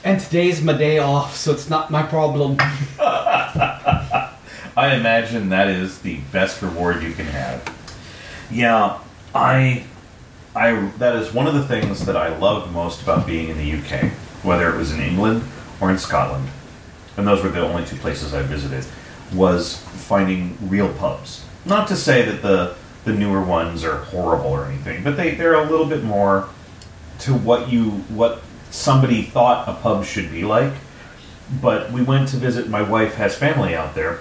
[0.03, 2.59] "And today's my day off, so it's not my problem."
[4.77, 7.75] I imagine that is the best reward you can have.
[8.51, 8.99] Yeah,
[9.33, 9.83] I,
[10.55, 13.73] I that is one of the things that I loved most about being in the
[13.73, 14.11] UK,
[14.43, 15.43] whether it was in England
[15.81, 16.49] or in Scotland,
[17.17, 18.85] and those were the only two places I visited,
[19.33, 21.43] was finding real pubs.
[21.65, 25.55] Not to say that the the newer ones are horrible or anything, but they they're
[25.55, 26.49] a little bit more
[27.21, 30.73] to what you what somebody thought a pub should be like.
[31.59, 32.69] But we went to visit.
[32.69, 34.19] My wife has family out there,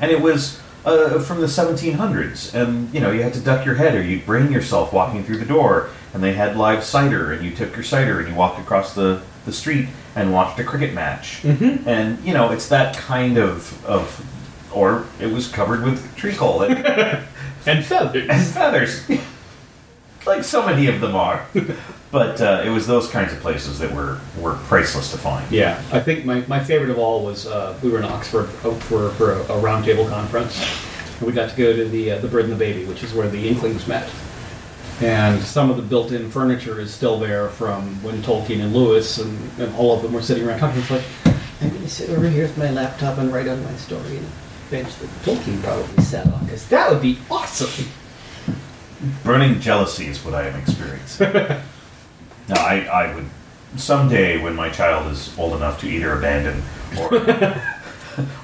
[0.00, 2.54] and it was uh, from the 1700s.
[2.54, 5.38] And you know, you had to duck your head, or you'd brain yourself walking through
[5.38, 5.90] the door.
[6.14, 9.20] And they had live cider, and you took your cider and you walked across the,
[9.44, 11.42] the street and watched a cricket match.
[11.42, 11.86] Mhm.
[11.86, 14.24] And you know, it's that kind of of,
[14.72, 16.78] or it was covered with treacle and,
[17.66, 18.28] and feathers.
[18.30, 19.02] and feathers,
[20.26, 21.46] like so many of them are.
[22.12, 25.50] But uh, it was those kinds of places that were were priceless to find.
[25.50, 29.10] Yeah, I think my, my favorite of all was uh, we were in Oxford for,
[29.10, 30.56] for a, a roundtable conference.
[31.18, 33.12] And we got to go to the uh, the Bird and the Baby, which is
[33.12, 34.08] where the Inklings met.
[35.00, 39.38] And some of the built-in furniture is still there from when Tolkien and Lewis and,
[39.60, 40.80] and all of them were sitting around talking.
[40.80, 41.04] It's like,
[41.60, 44.26] I'm going to sit over here with my laptop and write on my story and
[44.70, 47.86] bench that Tolkien probably sat on, because that would be awesome.
[49.24, 51.32] Burning jealousy is what I am experiencing.
[52.48, 53.26] now, I, I would
[53.76, 56.62] someday, when my child is old enough to either abandon
[56.98, 57.10] or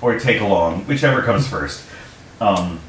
[0.03, 1.85] or take along, whichever comes first.
[2.41, 2.81] Um,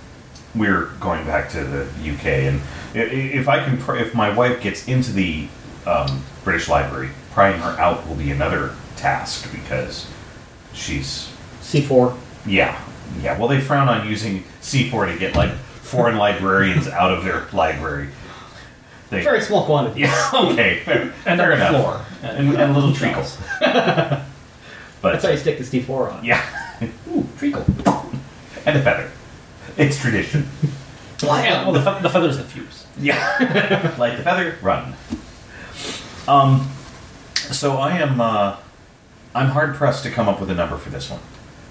[0.56, 2.62] we're going back to the UK, and
[2.94, 3.02] i- i-
[3.40, 5.48] if I can, pr- if my wife gets into the
[5.88, 10.06] um, British Library, prying her out will be another task because
[10.74, 12.16] she's C4.
[12.46, 12.80] yeah,
[13.22, 13.38] yeah.
[13.38, 15.52] Well, they frown on using C4 to get like
[15.94, 18.10] foreign librarians out of their library.
[19.10, 20.02] They, Very small quantity.
[20.02, 21.70] yeah, okay, fair, And fair on the enough.
[21.84, 22.06] floor.
[22.24, 23.38] And, and little treacles.
[23.60, 26.26] That's how you stick the C4 on.
[26.26, 26.44] yeah,
[27.10, 27.64] ooh, treacle
[28.66, 29.12] and a feather.
[29.78, 30.48] It's tradition.
[31.22, 32.86] Yeah, well, the, fe- the feather's the fuse.
[32.98, 34.94] Yeah, like the feather, run.
[36.28, 36.70] Um,
[37.36, 38.58] so I am, uh,
[39.36, 41.20] I'm hard pressed to come up with a number for this one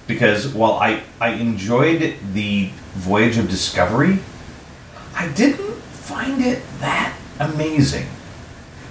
[0.06, 4.18] because while I I enjoyed the voyage of discovery,
[5.14, 8.06] I didn't find it that amazing.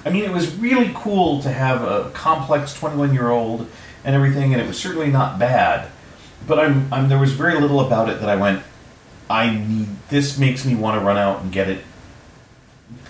[0.06, 3.67] I mean, it was really cool to have a complex 21 year old
[4.04, 5.89] and everything, and it was certainly not bad.
[6.47, 8.63] But I'm, I'm there was very little about it that I went.
[9.30, 11.84] I need this makes me want to run out and get it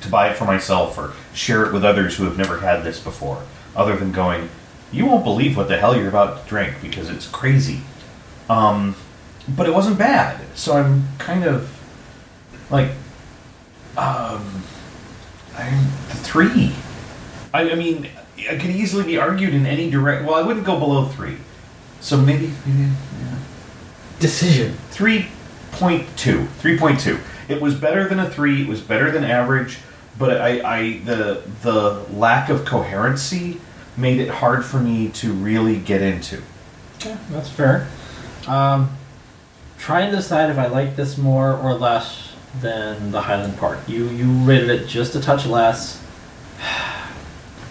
[0.02, 3.00] to buy it for myself or share it with others who have never had this
[3.00, 3.44] before,
[3.76, 4.50] other than going,
[4.92, 7.82] you won't believe what the hell you're about to drink because it's crazy.
[8.52, 8.96] Um,
[9.48, 11.72] but it wasn't bad, so I'm kind of
[12.70, 12.90] like,
[13.96, 14.64] um,
[15.56, 15.86] I'm
[16.20, 16.74] three.
[17.54, 20.26] I, I mean, it could easily be argued in any direct.
[20.26, 21.38] Well, I wouldn't go below three,
[22.02, 23.40] so maybe maybe yeah.
[24.20, 24.78] Decision.
[24.92, 26.46] 3.2.
[26.46, 27.20] 3.2.
[27.48, 29.80] It was better than a 3, it was better than average,
[30.20, 33.62] but I, I the the lack of coherency
[33.96, 36.42] made it hard for me to really get into.
[36.98, 37.88] Okay, that's fair.
[38.48, 38.96] Um,
[39.78, 43.80] trying to decide if I like this more or less than the Highland Park.
[43.88, 46.04] You you rated it just a touch less.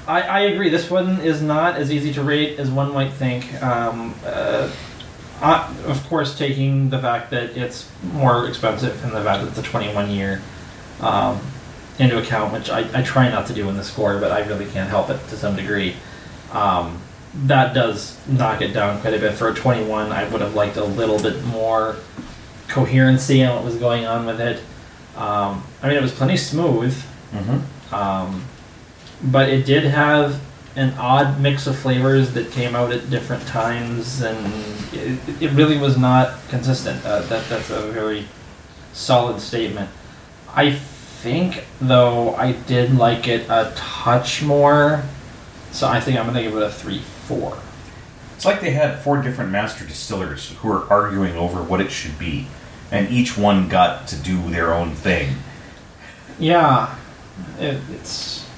[0.07, 0.71] I, I agree.
[0.71, 3.63] This one is not as easy to rate as one might think.
[3.63, 4.73] Um, uh,
[5.41, 9.59] I, of course, taking the fact that it's more expensive and the fact that it's
[9.59, 10.43] a 21 year
[11.01, 11.41] um,
[11.99, 14.67] into account, which I, I try not to do in the score, but I really
[14.67, 15.95] can't help it to some degree.
[16.53, 17.01] Um,
[17.35, 19.35] that does knock it down quite a bit.
[19.35, 21.97] For a 21, I would have liked a little bit more
[22.69, 24.63] coherency on what was going on with it.
[25.17, 26.95] Um, I mean, it was plenty smooth,
[27.33, 27.95] Mm-hmm.
[27.95, 28.45] um,
[29.23, 30.41] but it did have
[30.75, 34.53] an odd mix of flavors that came out at different times, and
[34.93, 37.05] it, it really was not consistent.
[37.05, 38.25] Uh, that that's a very
[38.93, 39.89] solid statement.
[40.55, 45.05] I think, though, I did like it a touch more,
[45.71, 47.57] so I think I'm gonna give it a three four.
[48.35, 52.19] It's like they had four different master distillers who were arguing over what it should
[52.19, 52.49] be,
[52.91, 55.37] and each one got to do their own thing.
[56.41, 56.97] Yeah,
[57.61, 58.49] it, it's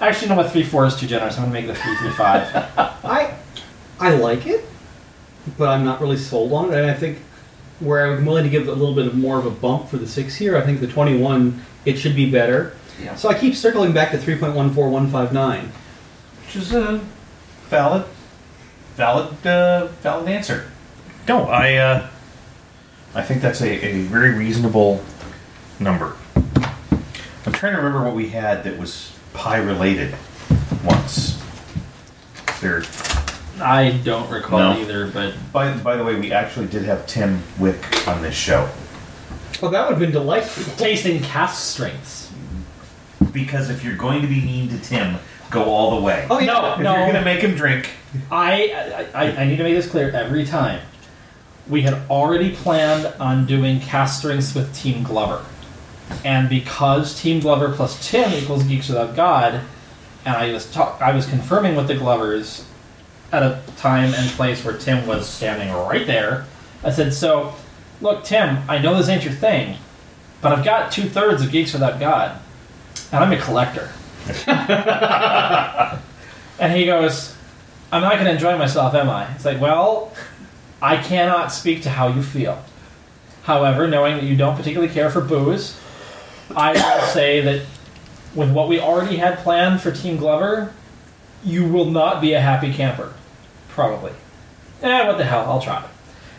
[0.00, 1.38] actually number three four is too generous.
[1.38, 2.54] I'm gonna make it a three three five.
[3.04, 3.34] I
[3.98, 4.64] I like it,
[5.56, 6.76] but I'm not really sold on it.
[6.76, 7.18] And I think
[7.80, 10.06] where I'm willing to give a little bit of more of a bump for the
[10.06, 12.74] six here, I think the 21 it should be better.
[13.02, 13.14] Yeah.
[13.14, 15.68] So I keep circling back to 3.14159.
[16.44, 17.00] Which is a
[17.68, 18.04] valid,
[19.02, 20.68] valid, uh, valid answer.
[21.28, 22.08] No, I, uh,
[23.14, 25.02] I think that's a, a very reasonable
[25.78, 26.16] number.
[27.46, 30.14] I'm trying to remember what we had that was pie related
[30.84, 31.40] once.
[32.60, 32.82] There,
[33.62, 34.80] I don't recall No.
[34.80, 38.68] either, but by, by the way, we actually did have Tim Wick on this show
[39.62, 40.74] Well, that would have been delightful.
[40.76, 42.32] tasting cast strengths.
[43.32, 45.18] because if you're going to be mean to Tim,
[45.50, 46.26] go all the way.
[46.30, 46.46] Oh, yeah.
[46.46, 46.94] No, if no.
[46.94, 47.90] you're going to make him drink,
[48.30, 50.80] I, I I need to make this clear every time.
[51.68, 55.44] We had already planned on doing cast strengths with Team Glover,
[56.24, 59.60] and because Team Glover plus Tim equals Geeks Without God,
[60.24, 62.64] and I was talk, I was confirming with the Glovers
[63.30, 66.46] at a time and place where Tim was standing right there.
[66.82, 67.54] I said, "So,
[68.00, 69.76] look, Tim, I know this ain't your thing,
[70.40, 72.38] but I've got two thirds of Geeks Without God,
[73.12, 73.90] and I'm a collector."
[76.58, 77.34] and he goes,
[77.90, 79.32] I'm not going to enjoy myself, am I?
[79.34, 80.12] It's like, well,
[80.82, 82.62] I cannot speak to how you feel.
[83.44, 85.78] However, knowing that you don't particularly care for booze,
[86.54, 87.62] I will say that
[88.34, 90.72] with what we already had planned for Team Glover,
[91.44, 93.14] you will not be a happy camper.
[93.70, 94.12] Probably.
[94.82, 95.84] Eh, what the hell, I'll try.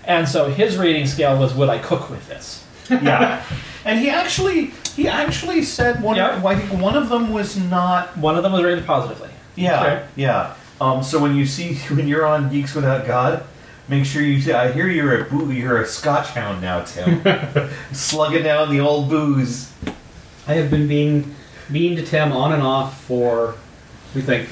[0.04, 2.66] And so his rating scale was would I cook with this?
[2.90, 3.44] yeah.
[3.86, 6.16] And he actually, he actually said one.
[6.18, 6.42] Yeah.
[6.46, 9.30] I think one of them was not One of them was rated positively.
[9.56, 10.06] Yeah, Okay.
[10.16, 10.54] yeah.
[10.82, 13.44] Um, so when you see when you're on Geeks Without God,
[13.88, 14.42] make sure you.
[14.42, 17.22] Say, I hear you're a boo, you're a Scotch hound now, Tim.
[17.92, 19.72] Slugging down the old booze.
[20.48, 21.36] I have been being
[21.70, 23.56] mean to Tim on and off for,
[24.16, 24.50] we think,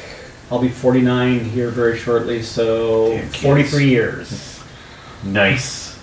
[0.51, 4.63] I'll be 49 here very shortly, so Damn 43 years.
[5.23, 5.97] Nice.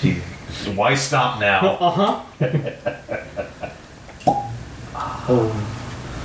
[0.00, 0.20] Gee,
[0.68, 1.62] Why stop now?
[1.82, 2.22] Uh huh.
[5.28, 5.68] oh.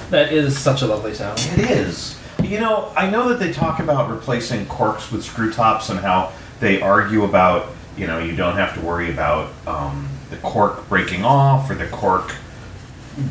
[0.09, 1.39] That is such a lovely sound.
[1.39, 2.17] It is.
[2.41, 6.31] You know, I know that they talk about replacing corks with screw tops and how
[6.59, 11.25] they argue about, you know, you don't have to worry about um, the cork breaking
[11.25, 12.35] off or the cork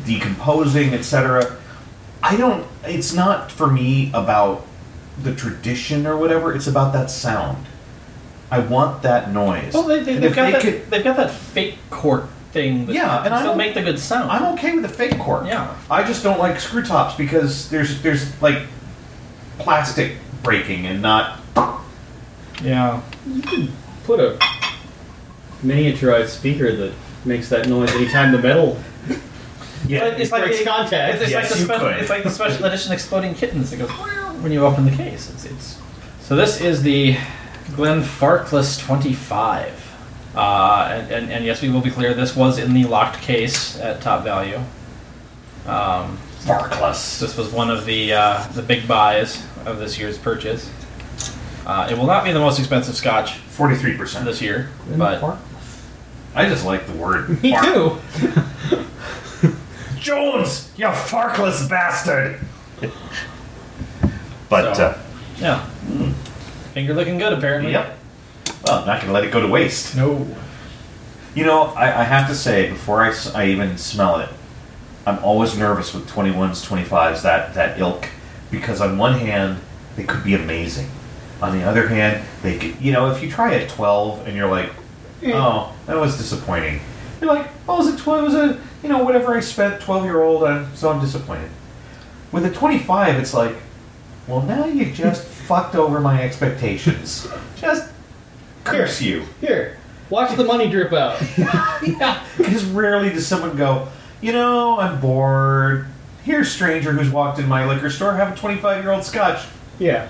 [0.05, 1.57] decomposing, etc.
[2.21, 2.67] I don't.
[2.83, 4.65] It's not for me about
[5.23, 6.53] the tradition or whatever.
[6.53, 7.65] It's about that sound.
[8.49, 9.73] I want that noise.
[9.73, 12.93] Well, they, they, they've, got they that, could- they've got that fake cork thing that
[12.93, 14.31] Yeah, and I still don't- make the good sound.
[14.31, 15.45] I'm okay with the fake cork.
[15.45, 15.75] Yeah.
[15.91, 18.63] I just don't like screw tops because there's there's like
[19.59, 21.39] plastic breaking and not.
[22.63, 23.01] yeah.
[23.27, 23.71] You could
[24.05, 24.39] put a
[25.65, 26.93] miniaturized speaker that
[27.25, 28.79] makes that noise anytime the metal
[29.87, 31.15] Yeah, it's like breaks the, contact.
[31.15, 31.97] It's, it's Yes, like the you special, could.
[31.97, 33.89] it's like the special edition exploding kittens that goes
[34.41, 35.29] when you open the case.
[35.31, 35.77] It's, it's
[36.21, 37.17] so this is the
[37.71, 39.83] Glenfarclas 25.
[40.35, 42.13] Uh, and, and, and yes, we will be clear.
[42.13, 44.57] This was in the locked case at top value.
[45.65, 47.19] Um, Farkless.
[47.19, 50.71] this was one of the uh, the big buys of this year's purchase.
[51.65, 54.23] Uh, it will not be the most expensive Scotch Forty-three percent.
[54.25, 55.37] this year, but
[56.35, 57.29] I just like the word.
[57.43, 57.65] Me fark.
[57.65, 57.97] too.
[59.99, 62.39] Jones, you farkless bastard.
[64.47, 64.97] but So- uh,
[65.39, 65.67] yeah,
[66.77, 67.71] finger looking good apparently.
[67.71, 67.97] yep.
[68.63, 69.95] Well, I'm not gonna let it go to waste.
[69.97, 70.27] No.
[71.33, 74.29] You know, I, I have to say before I, s- I even smell it,
[75.07, 78.07] I'm always nervous with 21s, 25s, that that ilk,
[78.51, 79.59] because on one hand
[79.95, 80.87] they could be amazing,
[81.41, 84.49] on the other hand they could, you know, if you try a 12 and you're
[84.49, 84.69] like,
[85.23, 85.31] eh.
[85.33, 86.79] oh, that was disappointing.
[87.21, 89.81] You're like, oh, it was a 12, it was a, you know, whatever I spent,
[89.81, 91.49] 12 year old, I'm, so I'm disappointed.
[92.31, 93.55] With a 25, it's like,
[94.27, 97.27] well, now you just fucked over my expectations.
[97.55, 97.89] Just
[98.65, 99.23] curse you.
[99.39, 99.77] Here,
[100.09, 101.21] watch the money drip out.
[101.37, 103.87] yeah, because rarely does someone go,
[104.21, 105.87] you know, I'm bored.
[106.23, 109.45] Here's stranger who's walked in my liquor store, have a 25 year old scotch.
[109.79, 110.09] Yeah.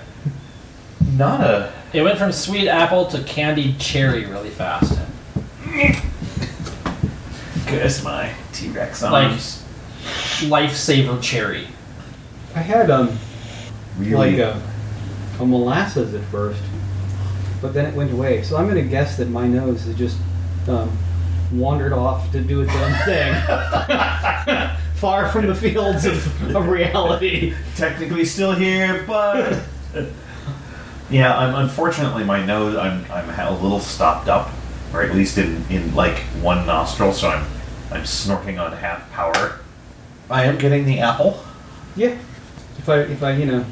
[1.14, 1.72] Not a.
[1.92, 4.98] It went from sweet apple to candied cherry really fast.
[7.66, 9.64] Kiss my T Rex Like- arms.
[10.40, 11.68] Lifesaver cherry.
[12.54, 13.18] I had um
[13.98, 14.38] really?
[14.38, 14.60] like a,
[15.40, 16.62] a molasses at first,
[17.60, 18.42] but then it went away.
[18.42, 20.18] So I'm going to guess that my nose has just
[20.68, 20.96] um,
[21.52, 23.34] wandered off to do its own thing,
[24.94, 27.54] far from the fields of, of reality.
[27.76, 29.62] technically still here, but.
[31.10, 34.50] yeah, I'm, unfortunately, my nose, I'm, I'm a little stopped up,
[34.92, 37.46] or at least in, in like one nostril, so I'm,
[37.90, 39.60] I'm snorting on half power.
[40.30, 41.42] I am getting the apple.
[41.96, 42.16] Yeah.
[42.76, 43.64] If I if I you know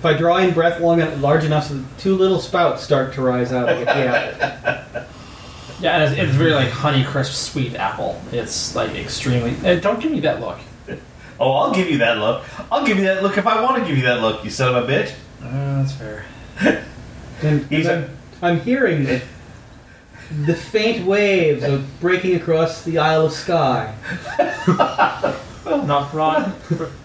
[0.00, 3.12] if I draw in breath long and large enough so that two little spouts start
[3.14, 5.02] to rise out, I get the apple.
[5.78, 8.20] Yeah, and it's, it's very like honey crisp sweet apple.
[8.32, 9.54] It's like extremely.
[9.62, 10.58] eh, Don't give me that look.
[11.38, 12.44] Oh, I'll give you that look.
[12.70, 14.74] I'll give you that look if I want to give you that look, you son
[14.74, 15.12] of a bitch.
[15.42, 16.24] Uh, that's fair.
[17.42, 18.04] And, He's and
[18.42, 19.22] I'm, I'm hearing the,
[20.44, 23.94] the faint waves of breaking across the Isle of Skye.
[25.64, 26.52] Not wrong.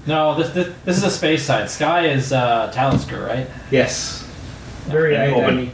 [0.07, 1.69] no, this, this this is a space side.
[1.69, 3.47] Skye is uh, Talisker, right?
[3.71, 4.23] Yes.
[4.87, 5.43] Very And open.
[5.43, 5.71] iodine.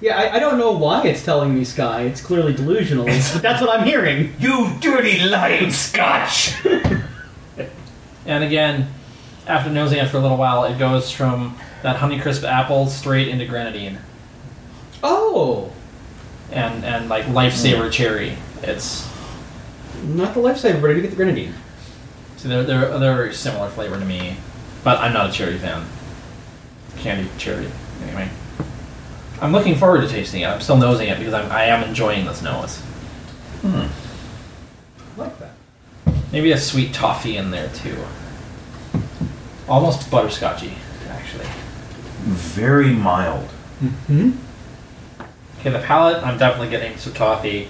[0.00, 2.02] Yeah, I, I don't know why it's telling me Skye.
[2.02, 4.34] It's clearly delusional, but that's what I'm hearing.
[4.38, 6.54] You dirty lying scotch!
[8.26, 8.88] And again,
[9.46, 13.44] after nosing it for a little while, it goes from that Honeycrisp apple straight into
[13.44, 13.98] grenadine
[15.02, 15.70] Oh,
[16.50, 18.38] and and like lifesaver cherry.
[18.62, 19.06] It's
[20.02, 21.54] not the lifesaver, but I do get the grenadine.
[22.36, 24.36] so they're they're they're a very similar flavor to me,
[24.82, 25.86] but I'm not a cherry fan.
[26.98, 27.68] Candy cherry,
[28.02, 28.28] anyway.
[29.40, 30.46] I'm looking forward to tasting it.
[30.46, 32.78] I'm still nosing it because I'm, I am enjoying this nose.
[33.60, 33.86] Hmm.
[35.16, 35.52] I like that.
[36.32, 37.96] Maybe a sweet toffee in there too.
[39.68, 40.72] Almost butterscotchy,
[41.08, 41.46] actually.
[42.22, 43.50] Very mild.
[44.06, 44.32] Hmm.
[45.60, 47.68] Okay, the palate, I'm definitely getting some toffee.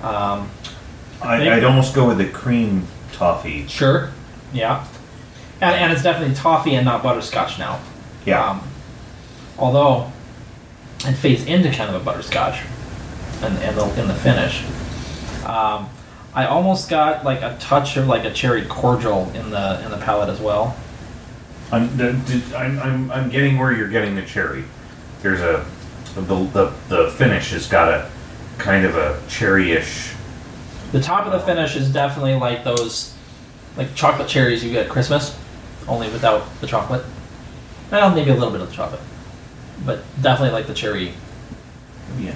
[0.00, 0.50] Um,
[1.24, 3.66] I, I'd almost go with the cream toffee.
[3.66, 4.10] sure,
[4.52, 4.86] yeah,
[5.60, 7.80] and, and it's definitely toffee and not butterscotch now.
[8.24, 8.44] Yeah.
[8.50, 8.62] Um,
[9.58, 10.10] although
[11.04, 12.60] it fades into kind of a butterscotch
[13.42, 14.64] in, in the in the finish.
[15.44, 15.88] Um,
[16.34, 19.98] I almost got like a touch of like a cherry cordial in the in the
[19.98, 20.76] palate as well.
[21.70, 24.64] I'm, the- the- I'm, I'm, I'm getting where you're getting the cherry.
[25.22, 25.64] There's a.
[26.14, 28.10] The, the, the finish has got a
[28.58, 30.11] kind of a cherry-ish.
[30.92, 33.14] The top of the finish is definitely like those
[33.76, 35.36] like chocolate cherries you get at Christmas,
[35.88, 37.04] only without the chocolate.
[37.90, 39.00] Well, maybe a little bit of the chocolate,
[39.84, 41.12] but definitely like the cherry,
[42.18, 42.32] Yeah.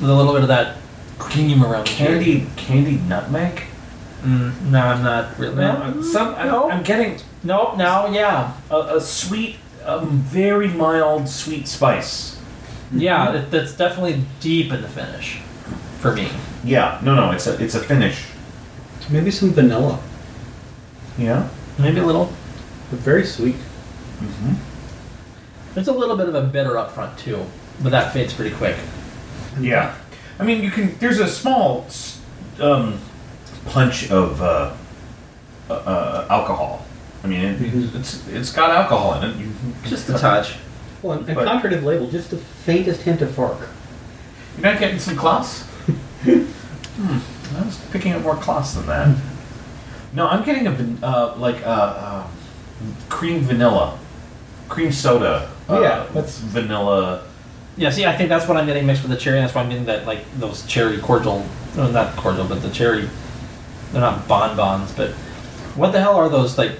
[0.00, 0.76] with a little bit of that
[1.18, 2.24] cream around the cherry.
[2.24, 3.62] Candied, candied nutmeg?
[4.22, 5.54] Mm, no, I'm not really.
[5.56, 6.70] No, some, I'm, No.
[6.70, 7.76] I'm getting Nope.
[7.76, 12.40] Now, yeah, a, a sweet, um, very mild sweet spice.
[12.92, 13.32] yeah.
[13.34, 15.38] It, that's definitely deep in the finish
[16.00, 16.28] for me.
[16.66, 18.26] Yeah, no, no, it's a, it's a finish.
[19.08, 20.00] Maybe some vanilla,
[21.16, 21.48] Yeah.
[21.78, 22.32] Maybe a little.
[22.90, 23.54] but very sweet.
[23.54, 24.54] Mm-hmm.
[25.74, 27.44] There's a little bit of a bitter up front too,
[27.82, 28.76] but that fades pretty quick.
[29.60, 29.94] Yeah,
[30.40, 30.96] I mean, you can.
[30.98, 31.86] There's a small
[32.60, 32.98] um,
[33.66, 34.74] punch of uh,
[35.68, 36.84] uh, uh, alcohol.
[37.22, 37.94] I mean, it, Mhm.
[37.94, 39.36] it's it's got alcohol in it.
[39.36, 39.52] You,
[39.84, 40.54] Just a touch.
[41.02, 43.58] Well, and, and But- contrary to label, just the faintest hint of fark.
[44.56, 45.64] You're not getting some class.
[46.22, 49.16] Hmm, I was picking up more class than that.
[50.12, 52.26] No, I'm getting a van- uh, like uh, uh,
[53.08, 53.98] cream vanilla,
[54.68, 55.50] cream soda.
[55.68, 57.22] Uh, Yeah, that's- vanilla.
[57.78, 59.38] Yeah, see, I think that's what I'm getting mixed with the cherry.
[59.40, 61.44] That's why I'm getting that like those cherry cordial,
[61.76, 63.08] uh, not cordial, but the cherry
[63.92, 65.10] they're not bonbons, but
[65.76, 66.72] what the hell are those like?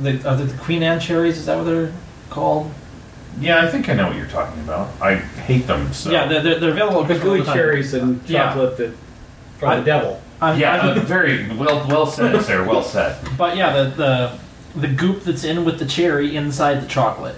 [0.00, 1.36] The, are they the Queen Anne cherries?
[1.38, 1.92] Is that what they're
[2.30, 2.70] called?
[3.40, 4.90] Yeah, I think I know what you're talking about.
[5.00, 5.92] I hate them.
[5.92, 6.10] So.
[6.10, 7.04] Yeah, they're, they're, they're available.
[7.04, 8.48] The gooey the cherries and Yeah.
[8.48, 8.92] chocolate that
[9.58, 10.22] from I- the devil.
[10.40, 11.86] I'm- yeah, I'm- uh, very well.
[11.88, 12.64] Well said, sir.
[12.66, 13.16] Well said.
[13.38, 14.38] but yeah, the, the
[14.80, 17.36] the goop that's in with the cherry inside the chocolate.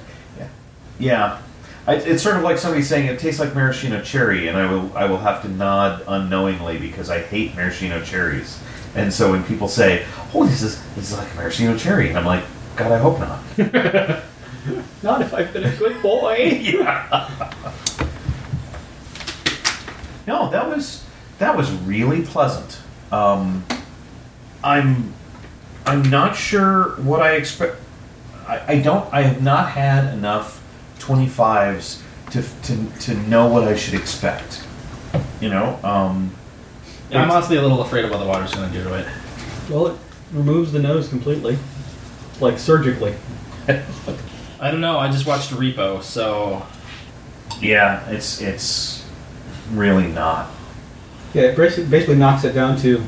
[1.01, 1.39] Yeah,
[1.87, 4.91] I, it's sort of like somebody saying it tastes like maraschino cherry, and I will
[4.97, 8.59] I will have to nod unknowingly because I hate maraschino cherries.
[8.97, 12.19] And so when people say, "Oh, this is this is like a maraschino cherry," and
[12.19, 12.43] I'm like,
[12.75, 14.23] God, I hope not.
[15.03, 16.37] Not if I've been a good boy.
[16.63, 17.53] yeah.
[20.27, 21.05] no, that was
[21.39, 22.81] that was really pleasant.
[23.13, 23.65] Um,
[24.63, 25.13] I'm
[25.87, 27.77] I'm not sure what I expect.
[28.47, 29.13] I, I don't.
[29.13, 30.63] I have not had enough
[30.99, 34.63] twenty fives to, to to know what I should expect.
[35.41, 35.79] You know.
[35.83, 36.33] Um,
[37.11, 39.07] Yeah, I'm honestly a little afraid of what the water's going to do to it.
[39.71, 39.99] well, it
[40.33, 41.57] removes the nose completely,
[42.41, 43.15] like surgically.
[44.61, 44.99] I don't know.
[44.99, 46.67] I just watched Repo, so
[47.61, 49.07] yeah, it's it's
[49.73, 50.51] really not.
[51.35, 53.03] Yeah, it basically, basically knocks it down to.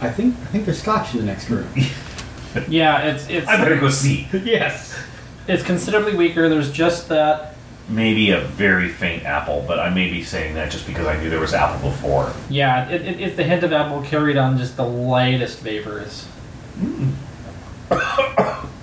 [0.00, 1.68] I think I think there's scotch in the next room.
[2.68, 4.28] yeah, it's it's I better go see.
[4.32, 4.98] yes.
[5.46, 6.48] it's considerably weaker.
[6.48, 7.50] There's just that.
[7.86, 11.28] Maybe a very faint apple, but I may be saying that just because I knew
[11.28, 12.32] there was apple before.
[12.48, 16.26] Yeah, it, it, it's the hint of apple carried on just the lightest vapors.
[16.78, 17.12] Mm.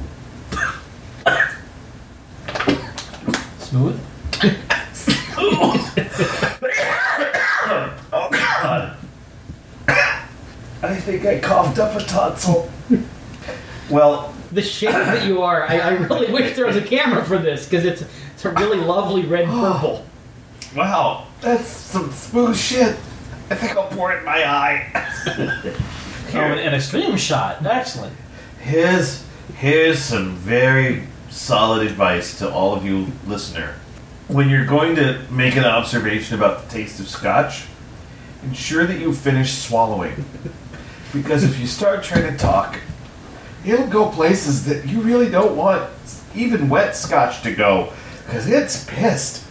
[3.71, 4.01] Smooth.
[8.13, 8.97] Oh God!
[9.87, 12.69] I think I coughed up a tonsil.
[13.89, 17.37] well, The shape that you are, I, I really wish there was a camera for
[17.37, 18.03] this because it's
[18.33, 20.05] it's a really lovely red purple.
[20.75, 22.97] wow, that's some smooth shit.
[23.49, 24.91] I think I'll pour it in my eye.
[26.33, 27.65] Oh, an, an extreme shot.
[27.65, 28.15] Excellent.
[28.59, 29.23] Here's
[29.55, 33.75] here's some very solid advice to all of you listener.
[34.27, 37.65] When you're going to make an observation about the taste of scotch,
[38.43, 40.25] ensure that you finish swallowing.
[41.13, 42.79] Because if you start trying to talk,
[43.65, 45.89] it'll go places that you really don't want
[46.35, 47.91] even wet scotch to go.
[48.25, 49.45] Because it's pissed.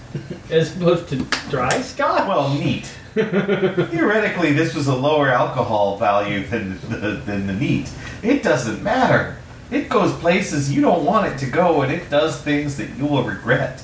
[0.50, 1.16] As opposed to
[1.50, 2.26] dry scotch.
[2.26, 2.86] Well, neat.
[3.14, 7.92] Theoretically, this was a lower alcohol value than the, than the neat.
[8.22, 9.36] It doesn't matter.
[9.70, 13.06] It goes places you don't want it to go, and it does things that you
[13.06, 13.82] will regret.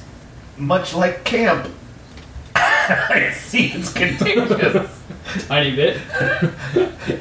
[0.57, 1.69] Much like camp.
[2.57, 5.03] I see it's contagious.
[5.49, 6.01] Tiny bit.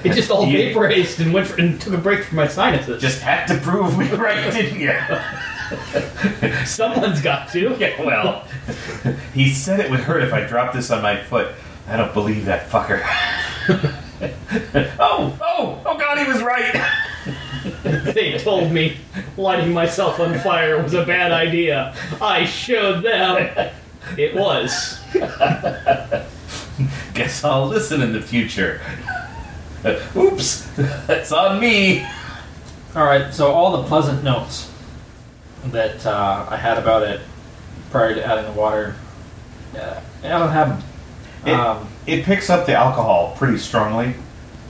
[0.03, 3.01] it just all You- vaporized and went for, and took a break from my sinuses.
[3.01, 4.93] Just had to prove me right, didn't you?
[6.65, 7.75] someone's got to.
[7.79, 8.47] Yeah, well,
[9.33, 11.53] he said it would hurt if I dropped this on my foot.
[11.87, 13.01] I don't believe that fucker.
[14.99, 16.73] oh, oh, oh God, he was right.
[18.13, 18.97] They told me
[19.37, 21.95] lighting myself on fire was a bad idea.
[22.21, 23.69] I showed them.
[24.17, 24.99] It was.
[27.13, 28.81] Guess I'll listen in the future.
[30.15, 30.67] Oops,
[31.05, 32.03] that's on me.
[32.95, 33.33] All right.
[33.33, 34.71] So all the pleasant notes
[35.65, 37.21] that uh, I had about it
[37.91, 38.95] prior to adding the water,
[39.77, 40.83] uh, I don't have them.
[41.45, 44.15] It, Um, it picks up the alcohol pretty strongly.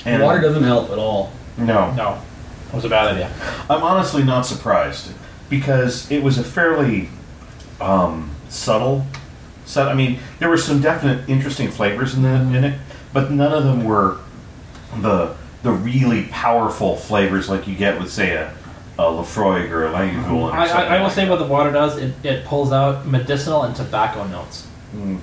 [0.06, 1.32] And Water doesn't help at all.
[1.58, 2.35] No, no, it
[2.76, 3.32] was a bad idea.
[3.70, 5.12] I'm honestly not surprised
[5.50, 7.10] because it was a fairly
[7.80, 9.06] um, subtle.
[9.66, 12.56] So I mean, there were some definite interesting flavors in the mm-hmm.
[12.56, 12.80] in it,
[13.14, 14.20] but none of them were
[15.02, 18.54] the the really powerful flavors like you get with say a,
[19.00, 20.24] a Laphroaig or a Lagavulin.
[20.24, 20.36] Mm-hmm.
[20.36, 21.98] or I, I, I will like say what the water does.
[21.98, 24.68] It, it pulls out medicinal and tobacco notes.
[24.96, 25.20] Mm.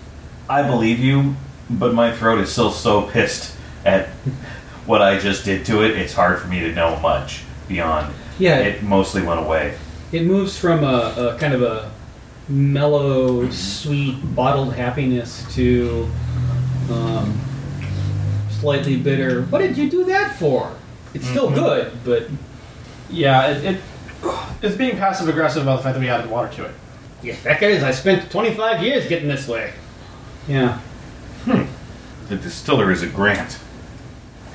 [0.48, 1.36] I believe you,
[1.70, 4.08] but my throat is still so pissed at
[4.86, 5.92] what I just did to it.
[5.96, 8.12] It's hard for me to know much beyond.
[8.38, 8.58] Yeah.
[8.58, 9.74] it mostly went away.
[10.10, 11.90] It moves from a, a kind of a
[12.48, 16.08] mellow, sweet, bottled happiness to
[16.90, 17.38] um,
[18.50, 19.42] slightly bitter.
[19.42, 20.74] What did you do that for?
[21.14, 21.54] It's still Mhm.
[21.54, 22.28] good, but
[23.10, 23.80] Yeah, it, it
[24.62, 26.74] it's being passive aggressive about the fact that we added water to it.
[27.22, 27.82] yeah, that is.
[27.82, 29.72] I spent 25 years getting this way.
[30.48, 30.78] Yeah.
[31.44, 31.64] Hmm.
[32.28, 33.58] The distiller is a Grant.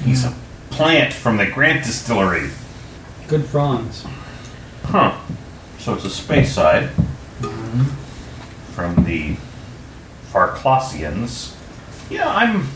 [0.03, 0.33] He's a
[0.69, 2.49] plant from the Grant distillery.
[3.27, 4.05] Good fronds.
[4.83, 5.19] Huh.
[5.79, 6.89] So it's a Speyside
[7.39, 7.83] mm-hmm.
[8.73, 9.35] from the
[10.31, 11.55] Farclossians.
[12.09, 12.67] Yeah, I'm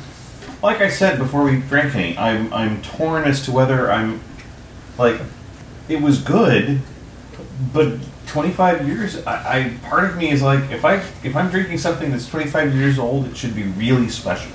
[0.61, 4.21] like I said before we drank any, I'm I'm torn as to whether I'm
[4.97, 5.19] like
[5.87, 6.81] it was good,
[7.73, 7.97] but
[8.27, 9.25] 25 years.
[9.25, 12.75] I, I part of me is like if I if I'm drinking something that's 25
[12.75, 14.51] years old, it should be really special.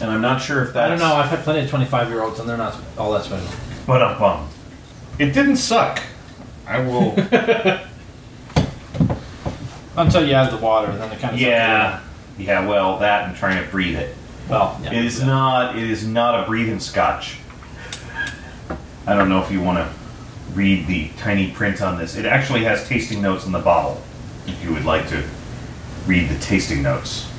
[0.00, 0.86] And I'm not sure if that's.
[0.86, 1.14] I don't know.
[1.14, 3.48] I've had plenty of 25 year olds, and they're not all that special.
[3.86, 4.48] But um, um,
[5.18, 6.02] it didn't suck.
[6.66, 7.12] I will.
[9.96, 12.02] Until you add the water, and then it kind of yeah,
[12.38, 12.66] yeah.
[12.66, 14.14] Well, that and trying to breathe it.
[14.48, 14.92] Well, yeah.
[14.92, 15.26] It is yeah.
[15.26, 15.76] not.
[15.76, 17.38] It is not a breathing scotch.
[19.06, 19.90] I don't know if you want to
[20.54, 22.16] read the tiny print on this.
[22.16, 24.02] It actually has tasting notes in the bottle.
[24.46, 25.24] If you would like to
[26.06, 27.30] read the tasting notes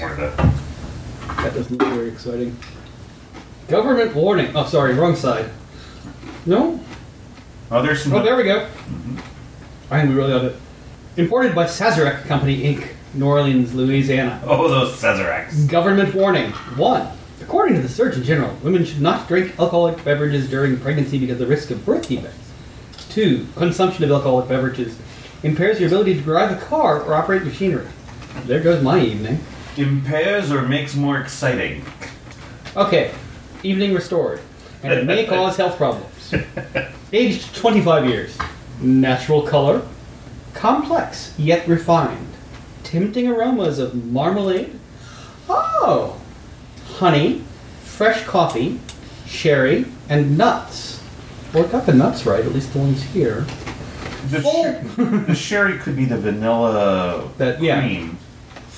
[0.00, 0.54] or the
[1.26, 2.56] That doesn't look very exciting.
[3.68, 4.54] Government warning.
[4.56, 5.50] Oh, sorry, wrong side.
[6.46, 6.80] No?
[7.70, 8.12] oh, there's some.
[8.12, 8.66] Oh, there we go.
[8.66, 9.18] Mm-hmm.
[9.90, 10.56] I think we really ought it.
[11.16, 14.42] Imported by Sazerac Company, Inc., New Orleans, Louisiana.
[14.46, 15.68] Oh, those Sazeracs.
[15.68, 16.50] Government warning.
[16.76, 17.08] One.
[17.40, 21.40] According to the Surgeon General, women should not drink alcoholic beverages during pregnancy because of
[21.40, 22.52] the risk of birth defects.
[23.10, 23.46] Two.
[23.56, 24.98] Consumption of alcoholic beverages
[25.42, 27.86] impairs your ability to drive a car or operate machinery.
[28.46, 29.40] There goes my evening.
[29.76, 31.84] Impairs or makes more exciting.
[32.76, 33.12] Okay,
[33.62, 34.40] evening restored,
[34.82, 36.34] and it may cause health problems.
[37.12, 38.38] Aged 25 years.
[38.80, 39.82] Natural color.
[40.54, 42.28] Complex, yet refined.
[42.84, 44.78] Tempting aromas of marmalade.
[45.48, 46.20] Oh!
[46.96, 47.42] Honey,
[47.82, 48.78] fresh coffee,
[49.26, 51.02] sherry, and nuts.
[51.52, 53.46] Well, it got the nuts right, at least the ones here.
[54.30, 54.62] The, Oh.
[54.96, 57.80] sher- the sherry could be the vanilla That- yeah.
[57.80, 58.18] cream.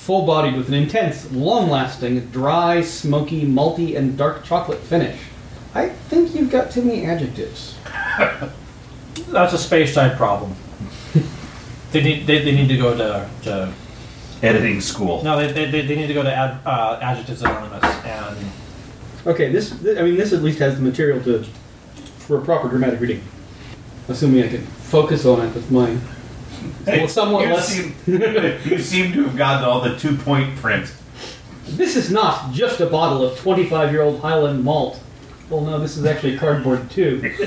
[0.07, 5.19] Full bodied with an intense, long lasting, dry, smoky, malty, and dark chocolate finish.
[5.75, 7.77] I think you've got too many adjectives.
[9.27, 10.55] That's a space time problem.
[11.91, 13.73] they need they, they need to go to, to
[14.41, 15.21] Editing school.
[15.25, 18.37] no they, they, they need to go to ad, uh, adjectives anonymous and
[19.25, 21.43] Okay, this, th- I mean, this at least has the material to
[22.19, 23.21] for a proper dramatic reading.
[24.07, 25.97] Assuming I can focus on it with my
[26.85, 27.67] well, somewhat you less.
[27.67, 30.93] Seem, you seem to have gotten all the two point print.
[31.65, 35.01] This is not just a bottle of 25 year old Highland malt.
[35.49, 37.35] Well, no, this is actually cardboard too.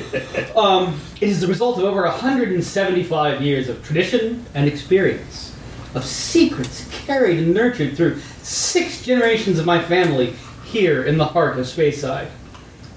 [0.57, 5.57] Um, it is the result of over 175 years of tradition and experience,
[5.95, 11.59] of secrets carried and nurtured through six generations of my family here in the heart
[11.59, 12.29] of Speyside.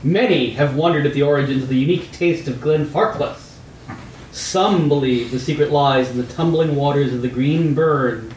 [0.04, 3.43] Many have wondered at the origins of the unique taste of Glenfarclas.
[4.34, 8.34] Some believe the secret lies in the tumbling waters of the Green Burn,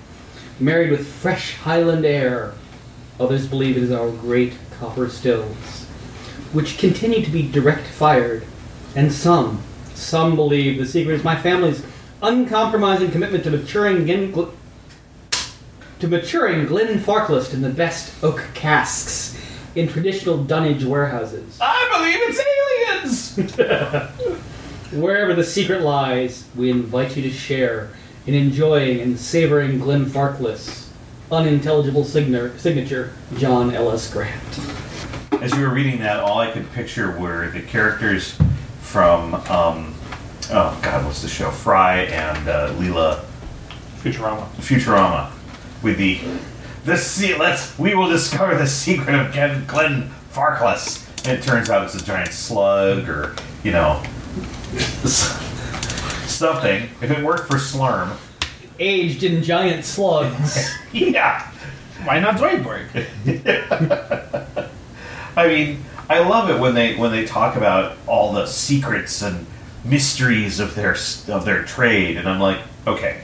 [0.61, 2.53] married with fresh Highland air.
[3.18, 5.86] Others believe it is our great copper stills,
[6.53, 8.44] which continue to be direct fired.
[8.94, 9.62] And some,
[9.94, 11.82] some believe the secret is my family's
[12.22, 14.53] uncompromising commitment to maturing Glen, Gl-
[16.01, 19.40] to maturing Glenfarclas in the best oak casks
[19.74, 21.59] in traditional dunnage warehouses.
[21.59, 24.16] I believe it's aliens!
[24.97, 27.90] Wherever the secret lies, we invite you to share
[28.26, 30.88] in enjoying and savoring Glenfarclas.
[31.30, 34.59] Unintelligible signer, signature, John Ellis Grant.
[35.42, 38.38] As you were reading that, all I could picture were the characters
[38.80, 39.94] from, um,
[40.51, 41.51] oh god, what's the show?
[41.51, 43.22] Fry and uh, Leela
[43.99, 44.47] Futurama.
[44.57, 45.30] Futurama.
[45.82, 46.20] With the,
[46.86, 51.07] the se- let's, we will discover the secret of Glen, Glen Farkless.
[51.28, 54.03] And it turns out it's a giant slug or, you know,
[56.29, 56.89] something.
[57.01, 58.17] If it worked for Slurm,
[58.79, 60.75] Aged in giant slugs.
[60.93, 61.51] yeah.
[62.05, 62.89] Why not Zoidberg?
[65.37, 69.47] I mean, I love it when they when they talk about all the secrets and
[69.85, 70.95] mysteries of their
[71.29, 73.23] of their trade, and I'm like, okay,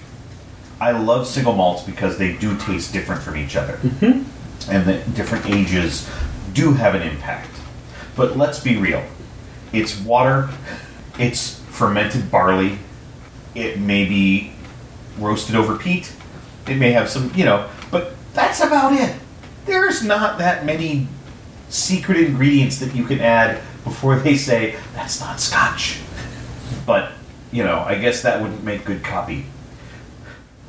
[0.80, 4.70] I love single malts because they do taste different from each other, mm-hmm.
[4.70, 6.09] and the different ages
[6.55, 7.51] do have an impact.
[8.16, 9.05] But let's be real,
[9.72, 10.51] it's water,
[11.18, 12.78] it's fermented barley,
[13.54, 14.52] it may be
[15.18, 16.12] roasted over peat,
[16.66, 19.16] it may have some, you know, but that's about it.
[19.66, 21.08] There's not that many
[21.68, 26.00] secret ingredients that you can add before they say that's not scotch.
[26.86, 27.12] But
[27.50, 29.46] you know, I guess that wouldn't make good copy.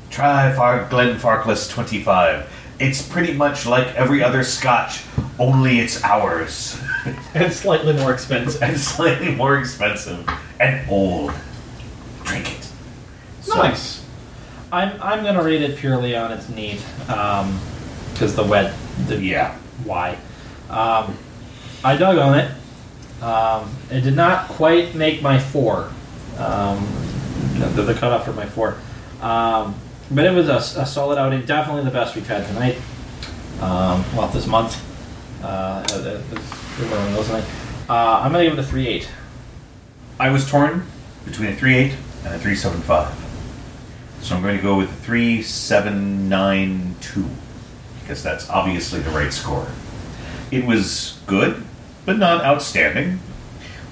[0.10, 2.52] Try Far Glen Farkless 25.
[2.80, 5.04] It's pretty much like every other scotch,
[5.40, 6.80] only it's ours.
[7.34, 8.62] and slightly more expensive.
[8.62, 10.28] and slightly more expensive
[10.60, 11.34] and old.
[12.24, 12.68] Drink it.
[13.42, 14.02] So- Nice.
[14.72, 18.74] I'm I'm gonna rate it purely on its neat, because the wet,
[19.08, 19.56] the Yeah.
[19.84, 20.18] why.
[20.68, 21.16] Um,
[21.84, 22.52] I dug on it.
[23.22, 25.92] Um, it did not quite make my four.
[26.40, 26.88] Um,
[27.76, 28.78] the, the cutoff for my four.
[29.22, 29.76] Um,
[30.10, 31.46] but it was a, a solid outing.
[31.46, 32.78] Definitely the best we've had tonight.
[33.62, 34.82] Um, well, this month.
[35.44, 35.94] Uh, uh,
[36.36, 36.40] uh,
[37.90, 39.10] Uh, I'm gonna give it a three eight.
[40.20, 40.86] I was torn
[41.26, 41.94] between a three eight
[42.26, 43.14] and a 3.75.
[44.22, 47.28] So I'm going to go with a 3.792
[48.02, 49.68] because that's obviously the right score.
[50.52, 51.64] It was good,
[52.06, 53.20] but not outstanding.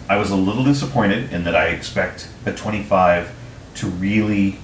[0.10, 3.34] I was a little disappointed in that I expect a 25
[3.76, 4.58] to really.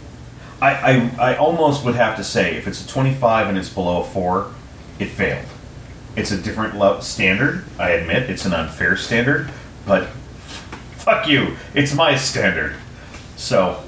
[0.62, 4.02] I, I, I almost would have to say if it's a 25 and it's below
[4.02, 4.52] a 4,
[5.00, 5.46] it failed.
[6.18, 8.30] It's a different lo- standard, I admit.
[8.30, 9.50] It's an unfair standard,
[9.86, 10.08] but
[10.98, 11.56] fuck you.
[11.76, 12.76] It's my standard.
[13.36, 13.82] So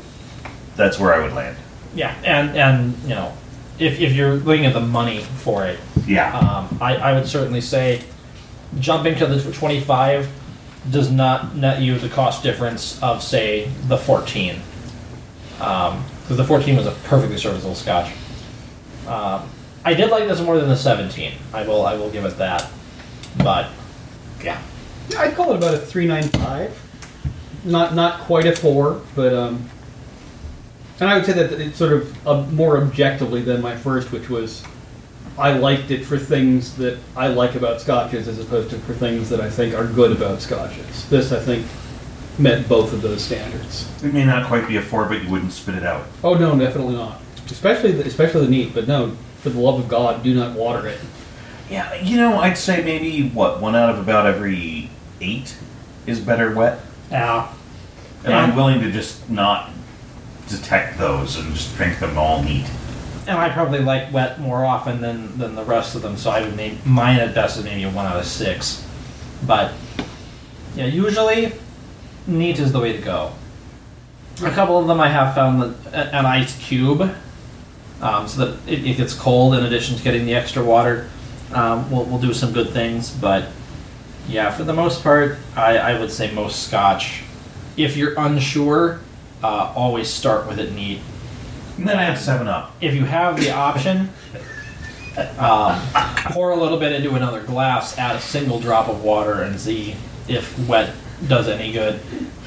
[0.76, 1.58] that's where I would land.
[1.96, 3.34] Yeah, and and you know,
[3.80, 6.38] if if you're looking at the money for it, Yeah.
[6.38, 8.04] um, I I would certainly say
[8.80, 10.30] jumping to the 25
[10.92, 14.62] does not net you the cost difference of say the 14,
[15.58, 18.12] because the 14 was a perfectly serviceable Scotch.
[19.08, 19.50] Um,
[19.84, 21.34] I did like this more than the 17.
[21.54, 22.70] I will I will give it that,
[23.38, 23.70] but
[24.44, 24.62] yeah.
[25.18, 26.78] I'd call it about a three nine five.
[27.64, 29.70] Not not quite a four, but um.
[31.00, 34.30] And I would say that it's sort of uh, more objectively than my first, which
[34.30, 34.64] was
[35.38, 39.30] I liked it for things that I like about scotches as opposed to for things
[39.30, 41.08] that I think are good about scotches.
[41.10, 41.66] This I think
[42.38, 43.90] met both of those standards.
[44.04, 46.06] It may not quite be a 4, but you wouldn't spit it out.
[46.24, 47.22] Oh no, definitely not.
[47.46, 50.88] Especially the, especially the neat, but no, for the love of God, do not water
[50.88, 51.00] it.
[51.70, 54.90] Yeah, you know, I'd say maybe, what, one out of about every
[55.22, 55.56] eight
[56.06, 56.80] is better wet?
[57.12, 57.54] Yeah.
[58.24, 59.70] And I'm willing to just not
[60.48, 62.70] detect those and just drink them all neat.
[63.28, 66.42] And I probably like wet more often than, than the rest of them, so I
[66.42, 68.86] would make mine at best is maybe a one out of six.
[69.46, 69.72] But
[70.76, 71.54] yeah, usually
[72.26, 73.34] neat is the way to go.
[74.44, 77.14] A couple of them I have found that an ice cube,
[78.02, 81.10] um, so that it, it gets cold in addition to getting the extra water,
[81.54, 83.12] um, will, will do some good things.
[83.12, 83.50] But
[84.28, 87.24] yeah, for the most part, I, I would say most scotch.
[87.78, 89.00] If you're unsure,
[89.43, 91.00] uh, always start with it neat
[91.78, 92.76] And then add 7 Up.
[92.82, 94.10] if you have the option,
[95.38, 95.82] um,
[96.32, 99.95] pour a little bit into another glass, add a single drop of water, and see
[100.28, 100.93] if wet
[101.28, 102.00] does any good.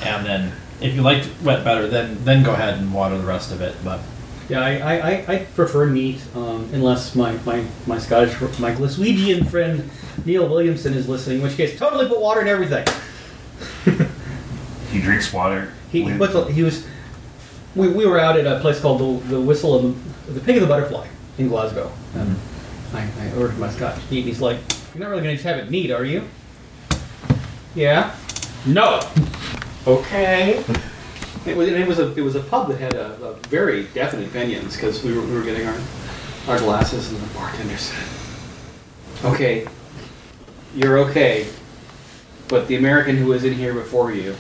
[0.03, 3.53] And then, if you like wet better, then then go ahead and water the rest
[3.53, 3.77] of it.
[3.85, 4.01] But
[4.49, 9.49] Yeah, I, I, I, I prefer neat, um, unless my, my, my Scottish, my Glaswegian
[9.49, 9.89] friend
[10.27, 12.85] Neil Williamson is listening, in which case totally put water in everything.
[14.91, 15.73] He drinks water.
[15.91, 16.87] He, what's the- he was,
[17.75, 20.57] we, we were out at a place called the, the Whistle of the, the Pig
[20.57, 21.07] of the Butterfly
[21.39, 21.91] in Glasgow.
[22.15, 22.37] And
[22.93, 24.59] I, I ordered my Scotch neat, and he's like,
[24.95, 26.29] "You're not really going to just have it neat, are you?"
[27.75, 28.15] Yeah.
[28.67, 29.01] No.
[29.87, 30.63] Okay.
[31.45, 34.29] It was, it was a it was a pub that had a, a very definite
[34.29, 35.77] opinions because we were we were getting our
[36.47, 38.07] our glasses and the bartender said,
[39.25, 39.67] "Okay,
[40.75, 41.49] you're okay,
[42.49, 44.37] but the American who was in here before you,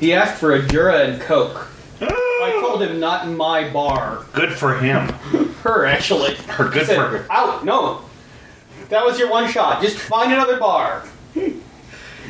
[0.00, 1.68] he asked for a Jura and Coke.
[2.02, 2.06] Ah!
[2.10, 4.26] I told him not in my bar.
[4.32, 5.08] Good for him.
[5.62, 6.36] Her actually.
[6.58, 7.26] Or good said, for her.
[7.30, 7.64] Out.
[7.64, 8.02] No.
[8.90, 9.82] That was your one shot.
[9.82, 11.04] Just find another bar.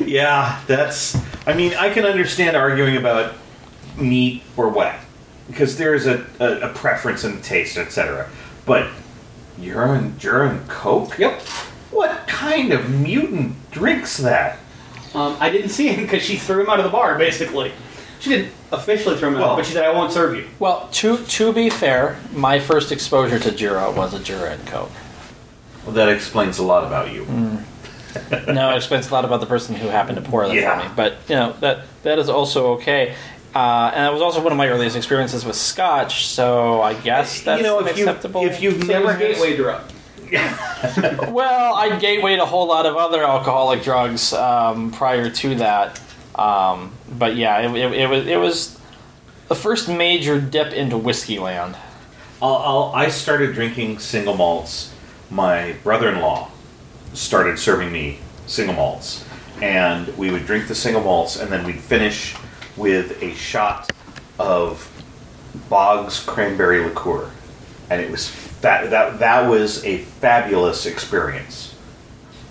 [0.05, 1.17] Yeah, that's.
[1.45, 3.33] I mean, I can understand arguing about
[3.97, 4.95] neat or what,
[5.47, 8.29] because there is a, a, a preference in taste, etc.
[8.65, 8.87] But
[9.59, 11.17] urine, urine, Coke.
[11.17, 11.41] Yep.
[11.91, 14.59] What kind of mutant drinks that?
[15.15, 17.17] Um, I didn't see him because she threw him out of the bar.
[17.17, 17.71] Basically,
[18.19, 20.87] she didn't officially throw him out, Well- but she said, "I won't serve you." well,
[20.93, 24.91] to to be fair, my first exposure to Jura was a Jura and Coke.
[25.85, 27.25] Well, that explains a lot about you.
[28.47, 30.79] no, it explains a lot about the person who happened to pour that Yeah.
[30.79, 30.93] for me.
[30.95, 33.15] But you know that that is also okay.
[33.53, 37.41] Uh, and that was also one of my earliest experiences with Scotch, so I guess
[37.41, 38.45] that's you know, an if you acceptable.
[38.45, 39.81] if you've So never your had gateway drug.
[41.33, 45.99] well, I gatewayed a whole lot of other alcoholic drugs um, prior to that,
[46.35, 48.79] um, but yeah, it, it, it was it was
[49.47, 51.75] the first major dip into whiskey land.
[52.41, 54.93] I'll, I'll, I started drinking single malts.
[55.31, 56.49] My brother-in-law
[57.13, 59.25] started serving me single malts,
[59.59, 62.35] and we would drink the single malts, and then we'd finish
[62.79, 63.91] with a shot
[64.39, 64.89] of
[65.69, 67.29] Boggs cranberry liqueur,
[67.89, 71.75] and it was fa- that that was a fabulous experience.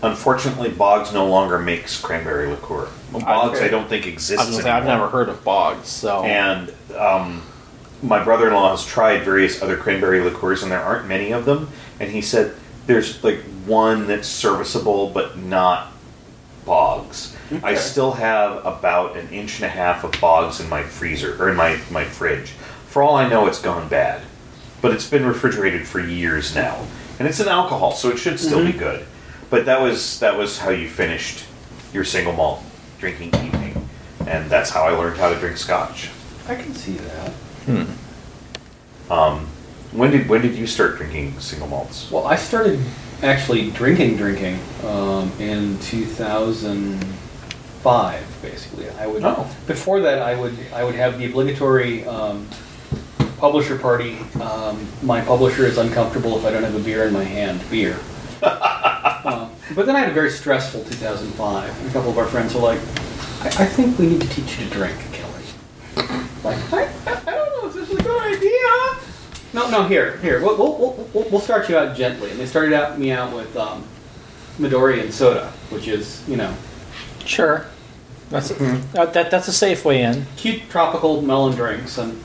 [0.03, 2.89] Unfortunately, Boggs no longer makes cranberry liqueur.
[3.11, 6.23] Well, Boggs, I don't think I exists was say, I've never heard of Boggs, so
[6.23, 7.43] And um,
[8.03, 11.47] my brother in law has tried various other cranberry liqueurs, and there aren't many of
[11.47, 11.69] them.
[11.99, 12.55] And he said
[12.87, 15.93] there's like one that's serviceable, but not
[16.65, 17.35] Boggs.
[17.63, 21.49] I still have about an inch and a half of Boggs in my freezer or
[21.49, 22.51] in my, my fridge.
[22.87, 24.23] For all I know, it's gone bad,
[24.83, 26.87] but it's been refrigerated for years now,
[27.19, 29.07] and it's an alcohol, so it should still be good.
[29.51, 31.45] But that was that was how you finished
[31.93, 32.63] your single malt
[32.99, 33.89] drinking evening,
[34.27, 36.11] and that's how I learned how to drink Scotch.
[36.49, 37.33] I can see that.
[39.11, 39.47] Um,
[39.93, 42.11] when did when did you start drinking single malts?
[42.11, 42.79] Well, I started
[43.23, 45.79] actually drinking, drinking um, in
[47.83, 48.43] 2005.
[48.43, 49.23] Basically, I would.
[49.25, 49.49] Oh.
[49.67, 52.49] Before that, I would I would have the obligatory um,
[53.39, 54.19] publisher party.
[54.41, 57.63] Um, my publisher is uncomfortable if I don't have a beer in my hand.
[57.71, 57.99] Beer.
[59.25, 61.81] Um, but then I had a very stressful 2005.
[61.81, 62.79] And a couple of our friends were like,
[63.43, 65.43] I, I think we need to teach you to drink, Kelly.
[66.45, 69.03] Like, I, I, don't know if this is a good idea.
[69.53, 70.41] No, no, here, here.
[70.41, 72.31] We'll, we'll, we'll, we'll- we'll start you out gently.
[72.31, 73.85] And they started out me out with um,
[74.59, 76.55] Midori and soda, which is, you know,
[77.29, 77.67] Sure.
[78.31, 80.27] That's uh, that, that's a safe way in.
[80.37, 81.99] cute tropical melon drinks.
[81.99, 82.23] And,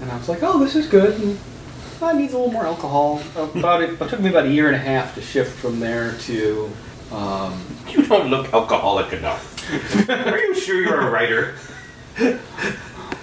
[0.00, 1.20] and I was like, oh, this is good.
[1.20, 1.38] And,
[2.00, 3.22] oh, it needs a little more alcohol.
[3.36, 6.16] About it, it took me about a year and a half to shift from there
[6.18, 6.70] to.
[7.12, 10.08] Um, You don't look alcoholic enough.
[10.10, 11.54] Are you sure you're a writer?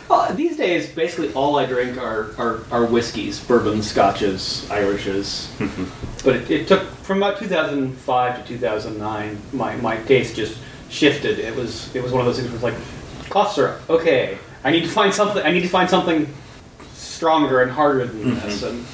[0.07, 5.51] Well, these days, basically all I drink are, are, are whiskeys, bourbons, scotches, Irishes.
[6.23, 10.57] but it, it took from about 2005 to 2009, my, my taste just
[10.91, 11.39] shifted.
[11.39, 13.81] It was it was one of those things where it's like cough syrup.
[13.89, 15.43] Okay, I need to find something.
[15.43, 16.31] I need to find something
[16.93, 18.61] stronger and harder than this.
[18.61, 18.85] And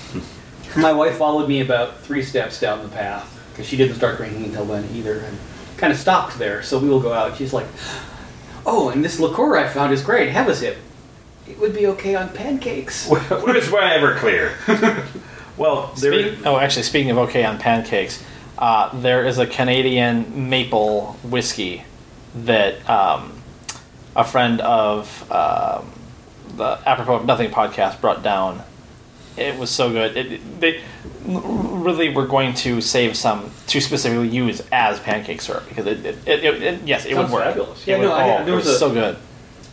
[0.78, 4.46] my wife followed me about three steps down the path because she didn't start drinking
[4.46, 5.38] until then either, and
[5.78, 6.64] kind of stopped there.
[6.64, 7.36] So we will go out.
[7.36, 7.68] She's like,
[8.66, 10.30] "Oh, and this liqueur I found is great.
[10.30, 10.78] Have a sip.
[11.48, 13.08] It would be okay on pancakes."
[13.72, 14.54] Why ever clear?
[15.58, 16.36] well, there.
[16.36, 18.24] Speak, oh, actually, speaking of okay on pancakes,
[18.58, 21.84] uh, there is a Canadian maple whiskey
[22.46, 23.34] that um,
[24.16, 25.92] a friend of um,
[26.56, 28.64] the Apropos of Nothing podcast brought down.
[29.38, 30.18] It was so good.
[30.18, 30.82] It, they
[31.26, 36.18] really were going to save some to specifically use as pancake syrup because it, it,
[36.26, 37.44] it, it, it- yes, it Sounds would work.
[37.46, 37.82] fabulous.
[37.84, 39.18] It Yeah, would- no, I- oh, there it was was a- so good.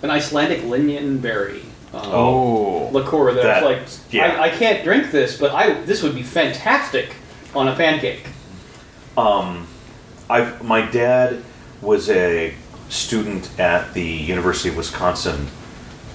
[0.02, 1.62] An Icelandic lingonberry.
[1.94, 4.36] Um, Oh, liqueur that, That- was like, yeah.
[4.38, 7.14] I, I can't drink this, but I this would be fantastic
[7.54, 8.26] on a pancake.
[9.16, 9.66] Um,
[10.28, 11.42] I've my dad
[11.80, 12.54] was a
[12.88, 15.48] student at the University of Wisconsin,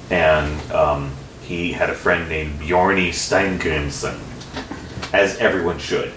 [0.09, 1.11] and um,
[1.43, 4.19] he had a friend named Bjorni Steingrimson,
[5.13, 6.11] as everyone should,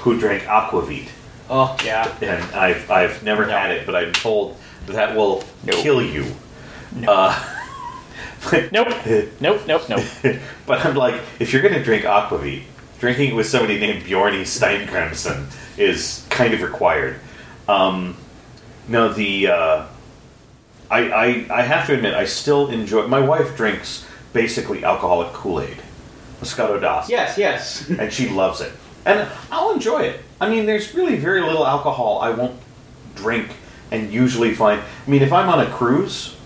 [0.00, 1.08] who drank aquavit.
[1.50, 3.52] Oh yeah, And I've I've never No.
[3.56, 5.72] had it, but I'm told that will No.
[5.82, 6.24] kill you.
[7.06, 7.38] Uh,
[8.50, 8.88] but- nope,
[9.40, 10.04] nope, nope, nope.
[10.66, 12.62] but I'm like, if you're going to drink aquavit,
[13.00, 15.46] drinking it with somebody named Bjorni Steingrimson
[15.78, 17.18] is kind of required.
[17.68, 18.16] Um,
[18.88, 19.86] no, the uh,
[20.90, 23.06] I, I I have to admit, I still enjoy.
[23.06, 25.76] My wife drinks basically alcoholic Kool Aid,
[26.40, 27.88] Moscato d'Asti, yes, yes.
[27.90, 28.72] and she loves it,
[29.04, 30.20] and I'll enjoy it.
[30.40, 32.58] I mean, there's really very little alcohol I won't
[33.14, 33.50] drink,
[33.90, 34.80] and usually find.
[35.06, 36.36] I mean, if I'm on a cruise,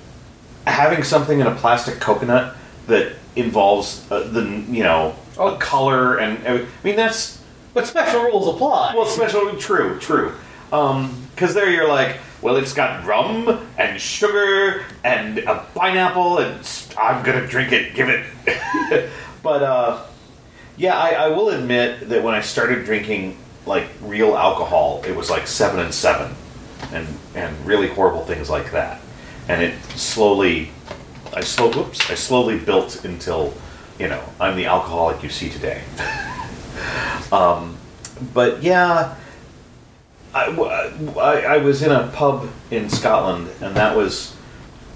[0.66, 2.56] having something in a plastic coconut
[2.86, 5.54] that involves uh, the you know Oh.
[5.56, 7.42] color and I mean that's
[7.74, 8.94] but special rules apply.
[8.94, 10.32] well special true true
[10.70, 17.24] because there you're like well it's got rum and sugar and a pineapple and I'm
[17.24, 19.10] gonna drink it give it.
[19.42, 20.02] But uh,
[20.76, 25.30] yeah I, I will admit that when I started drinking like real alcohol it was
[25.30, 26.34] like seven and seven
[26.92, 29.00] and and really horrible things like that.
[29.48, 30.70] And it slowly
[31.32, 33.54] I slow whoops I slowly built until
[34.00, 35.82] you know I'm the alcoholic you see today.
[37.32, 37.76] Um,
[38.34, 39.16] but yeah
[40.36, 40.50] I,
[41.18, 44.34] I, I was in a pub in Scotland, and that was.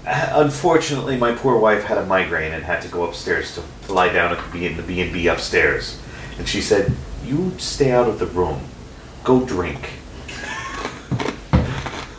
[0.05, 4.11] Unfortunately, my poor wife had a migraine and had to go upstairs to, to lie
[4.11, 5.99] down at the B in the B and B upstairs,
[6.37, 6.91] and she said,
[7.23, 8.61] "You stay out of the room,
[9.23, 9.89] go drink."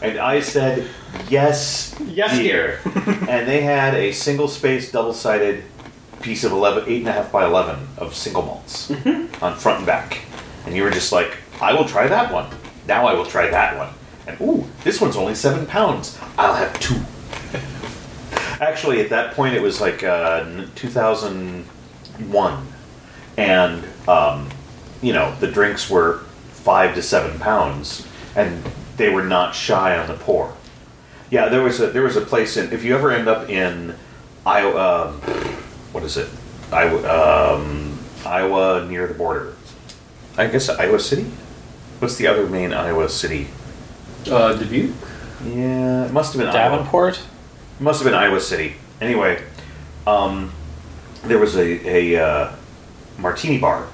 [0.00, 0.88] And I said,
[1.28, 2.80] "Yes, Yes, dear."
[3.28, 5.62] and they had a single space, double-sided
[6.22, 9.44] piece of 11, eight and a half by eleven of single malts mm-hmm.
[9.44, 10.22] on front and back,
[10.66, 12.48] and you were just like, "I will try that one."
[12.92, 13.88] Now I will try that one.
[14.26, 16.18] And ooh, this one's only seven pounds.
[16.36, 17.00] I'll have two.
[18.60, 22.66] Actually, at that point, it was like uh, 2001,
[23.38, 24.46] and um,
[25.00, 26.18] you know the drinks were
[26.50, 28.62] five to seven pounds, and
[28.98, 30.54] they were not shy on the pour.
[31.30, 32.74] Yeah, there was a there was a place in.
[32.74, 33.94] If you ever end up in
[34.44, 35.14] Iowa, um,
[35.92, 36.28] what is it?
[36.70, 39.54] Iowa, um, Iowa near the border.
[40.36, 41.24] I guess Iowa City.
[42.02, 43.46] What's the other main Iowa city?
[44.28, 44.92] Uh, Dubuque.
[45.44, 46.78] Yeah, it must have been Iowa.
[46.78, 47.18] Davenport.
[47.18, 48.74] It must have been Iowa City.
[49.00, 49.40] Anyway,
[50.04, 50.52] um,
[51.22, 52.52] there was a, a uh,
[53.18, 53.86] martini bar,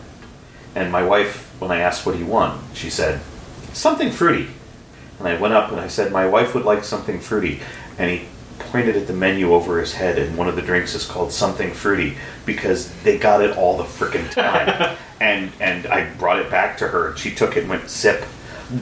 [0.74, 3.20] and my wife, when I asked what he want, she said
[3.74, 4.48] something fruity.
[5.18, 7.60] And I went up and I said, my wife would like something fruity,
[7.98, 8.26] and he
[8.58, 11.74] pointed at the menu over his head, and one of the drinks is called something
[11.74, 14.96] fruity because they got it all the freaking time.
[15.20, 17.10] and and I brought it back to her.
[17.10, 18.24] and She took it and went sip,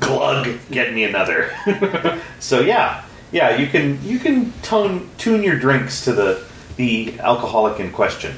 [0.00, 1.52] glug, get me another.
[2.40, 6.44] so yeah, yeah, you can you can tone tune your drinks to the
[6.76, 8.34] the alcoholic in question.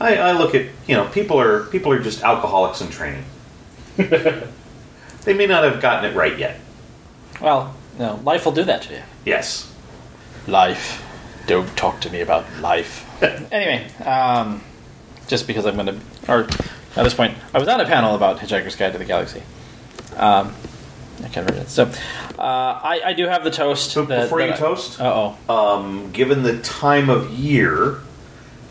[0.00, 3.24] I, I look at you know people are people are just alcoholics in training.
[3.96, 6.60] they may not have gotten it right yet.
[7.40, 9.02] Well, no, life will do that to you.
[9.24, 9.72] Yes.
[10.46, 11.02] Life.
[11.46, 13.04] Don't talk to me about life.
[13.52, 14.62] anyway, um,
[15.28, 16.48] just because I'm going to, or
[16.96, 19.42] at this point, I was on a panel about Hitchhiker's Guide to the Galaxy.
[20.16, 20.54] Um,
[21.18, 21.68] I can't remember it.
[21.68, 21.84] So,
[22.38, 23.90] uh, I, I do have the toast.
[23.90, 25.54] So that- before that you I- toast, Uh oh.
[25.54, 27.98] um, given the time of year,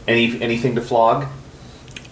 [0.07, 1.25] any anything to flog?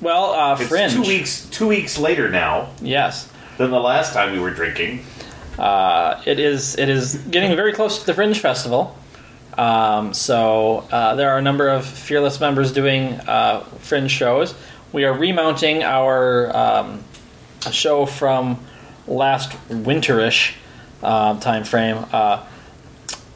[0.02, 0.92] Well, uh, It's Fringe.
[0.94, 3.30] two weeks two weeks later now Yes.
[3.58, 5.06] than the last time we were drinking.
[5.58, 8.98] Uh, it is it is getting very close to the Fringe Festival.
[9.56, 14.56] Um, so uh, there are a number of fearless members doing uh, Fringe shows.
[14.94, 17.04] We are remounting our um,
[17.72, 18.64] show from
[19.08, 20.54] last winterish
[21.02, 22.06] uh, time frame.
[22.12, 22.46] Uh,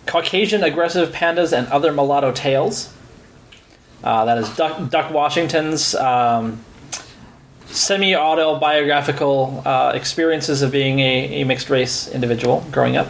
[0.05, 2.93] Caucasian aggressive pandas and other mulatto tales.
[4.03, 6.64] Uh, that is Duck, Duck Washington's um,
[7.66, 13.08] semi-autobiographical uh, experiences of being a, a mixed race individual growing up.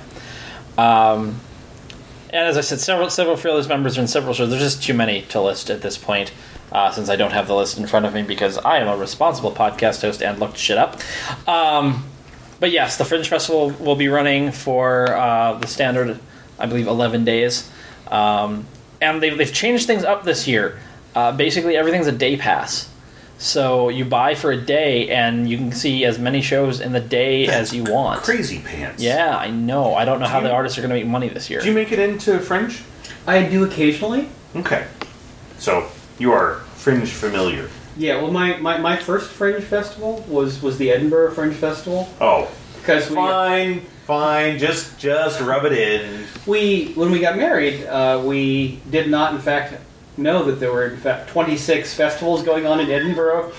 [0.78, 1.42] Um,
[2.30, 4.50] and as I said, several several fearless members are in several shows.
[4.50, 6.32] There's just too many to list at this point,
[6.72, 8.98] uh, since I don't have the list in front of me because I am a
[8.98, 11.00] responsible podcast host and looked shit up.
[11.48, 12.06] Um,
[12.60, 16.20] but yes, the Fringe Festival will be running for uh, the standard,
[16.60, 17.70] I believe, 11 days.
[18.10, 18.66] Um,
[19.00, 20.80] and they've, they've changed things up this year.
[21.16, 22.90] Uh, basically, everything's a day pass.
[23.40, 27.00] So you buy for a day, and you can see as many shows in the
[27.00, 28.24] day as you want.
[28.24, 29.04] Crazy pants.
[29.04, 29.94] Yeah, I know.
[29.94, 31.62] I don't know how you- the artists are going to make money this year.
[31.62, 32.82] Do you make it into Fringe?
[33.28, 34.30] I do occasionally.
[34.56, 34.88] Okay.
[35.60, 35.88] So
[36.20, 37.70] you are Fringe familiar.
[37.98, 42.48] Yeah, well, my, my, my first Fringe festival was, was the Edinburgh Fringe Festival Oh,
[42.80, 44.60] because we, fine, fine.
[44.60, 46.26] Just just rub it in.
[46.46, 49.74] we when we got married, uh, we did not in fact
[50.16, 53.52] know that there were in fact 26 festivals going on in Edinburgh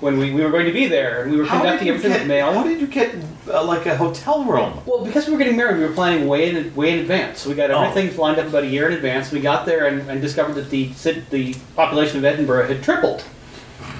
[0.00, 1.94] when we, we were going to be there, and we were How did conducting you
[1.94, 2.52] everything get, with mail.
[2.52, 3.14] How did you get
[3.48, 4.80] uh, like a hotel room?
[4.86, 7.40] Well, because we were getting married, we were planning way in way in advance.
[7.40, 7.82] So we got Oh.
[7.82, 9.32] everything lined up about a year in advance.
[9.32, 13.24] We got there and, and discovered that the cit- the population of Edinburgh had tripled,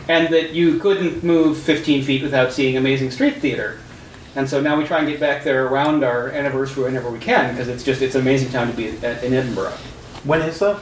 [0.09, 3.79] and that you couldn't move 15 feet without seeing amazing street theater.
[4.37, 7.53] And so now we try and get back there around our anniversary whenever we can
[7.55, 9.73] because it's just it's an amazing time to be at, in Edinburgh.
[10.23, 10.79] When is that?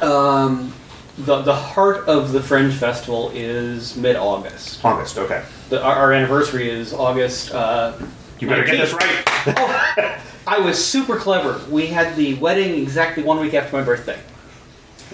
[0.00, 0.72] Um,
[1.18, 4.84] the the heart of the Fringe Festival is mid August.
[4.84, 5.18] August.
[5.18, 5.44] Okay.
[5.68, 7.52] The, our, our anniversary is August.
[7.52, 7.92] Uh,
[8.38, 9.22] You better get this right.
[9.46, 11.60] Oh, I was super clever.
[11.70, 14.18] We had the wedding exactly one week after my birthday.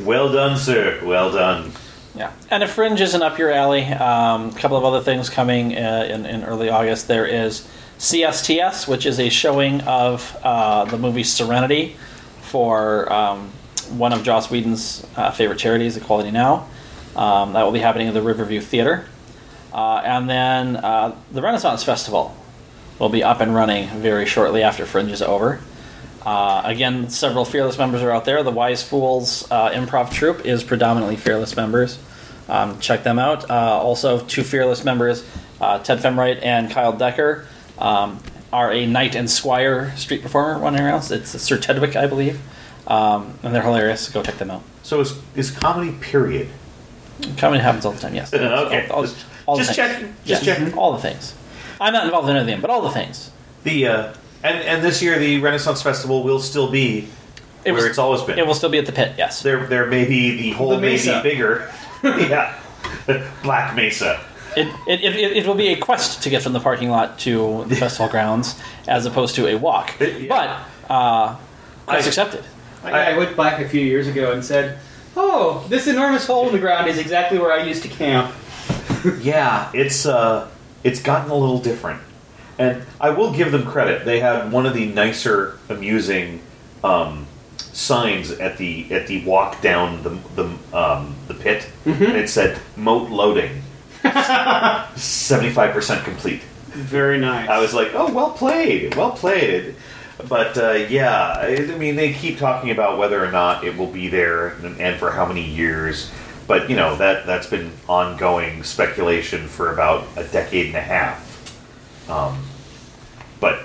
[0.00, 1.00] Well done, sir.
[1.04, 1.72] Well done.
[2.14, 5.76] Yeah, and if Fringe isn't up your alley, um, a couple of other things coming
[5.76, 7.06] uh, in, in early August.
[7.06, 7.68] There is
[7.98, 11.96] CSTS, which is a showing of uh, the movie Serenity
[12.40, 13.50] for um,
[13.90, 16.68] one of Joss Whedon's uh, favorite charities, Equality Now.
[17.16, 19.06] Um, that will be happening at the Riverview Theater.
[19.72, 22.36] Uh, and then uh, the Renaissance Festival
[22.98, 25.60] will be up and running very shortly after Fringe is over.
[26.24, 28.42] Uh, again, several fearless members are out there.
[28.42, 31.98] The Wise Fools uh, improv troupe is predominantly fearless members.
[32.48, 33.50] Um, check them out.
[33.50, 35.22] Also, two fearless members,
[35.58, 37.46] Ted Femright and Kyle Decker,
[37.78, 38.20] um,
[38.52, 41.10] are a knight and squire street performer running around.
[41.10, 42.40] It's Sir Tedwick, I believe,
[42.88, 44.08] um, and they're hilarious.
[44.08, 44.62] Go check them out.
[44.82, 46.48] So is is comedy period?
[47.36, 48.14] Comedy happens all the time.
[48.14, 48.32] Yes.
[48.34, 48.86] Okay.
[48.88, 49.76] All, all, Just- all just things.
[49.76, 50.56] checking, just Yes.
[50.58, 50.74] checking.
[50.78, 51.34] All the things.
[51.80, 53.30] I'm not involved in anything, but all the things.
[53.64, 57.08] The uh, and and this year the Renaissance Festival will still be
[57.64, 58.38] It where was- it's always been.
[58.38, 59.14] It will still be at the pit.
[59.18, 59.42] Yes.
[59.42, 61.20] there there may be the whole The may Mesa.
[61.22, 61.70] be bigger.
[62.04, 62.54] yeah.
[63.42, 64.20] Black Mesa.
[64.56, 67.64] It, it, it, it will be a quest to get from the parking lot to
[67.68, 68.58] the festival grounds
[68.88, 69.94] as opposed to a walk.
[70.00, 70.26] Yeah.
[70.28, 71.36] But uh,
[71.86, 72.44] quest I- accepted.
[72.82, 74.78] I, I went back a few years ago and said,
[75.16, 78.34] "Oh, this enormous hole in the ground is exactly where I used to camp."
[79.20, 80.48] Yeah, it's uh,
[80.82, 82.00] it's gotten a little different,
[82.58, 84.04] and I will give them credit.
[84.04, 86.40] They had one of the nicer, amusing
[86.82, 87.26] um,
[87.58, 92.58] signs at the at the walk down the the um, the pit, and it said
[92.76, 93.62] "Moat loading."
[94.96, 96.42] Seventy five percent complete.
[96.70, 97.48] Very nice.
[97.48, 99.76] I was like, "Oh, well played, well played."
[100.26, 103.90] But uh, yeah, I I mean, they keep talking about whether or not it will
[103.90, 106.10] be there and, and for how many years.
[106.46, 112.10] But you know that that's been ongoing speculation for about a decade and a half.
[112.10, 112.42] Um,
[113.38, 113.62] but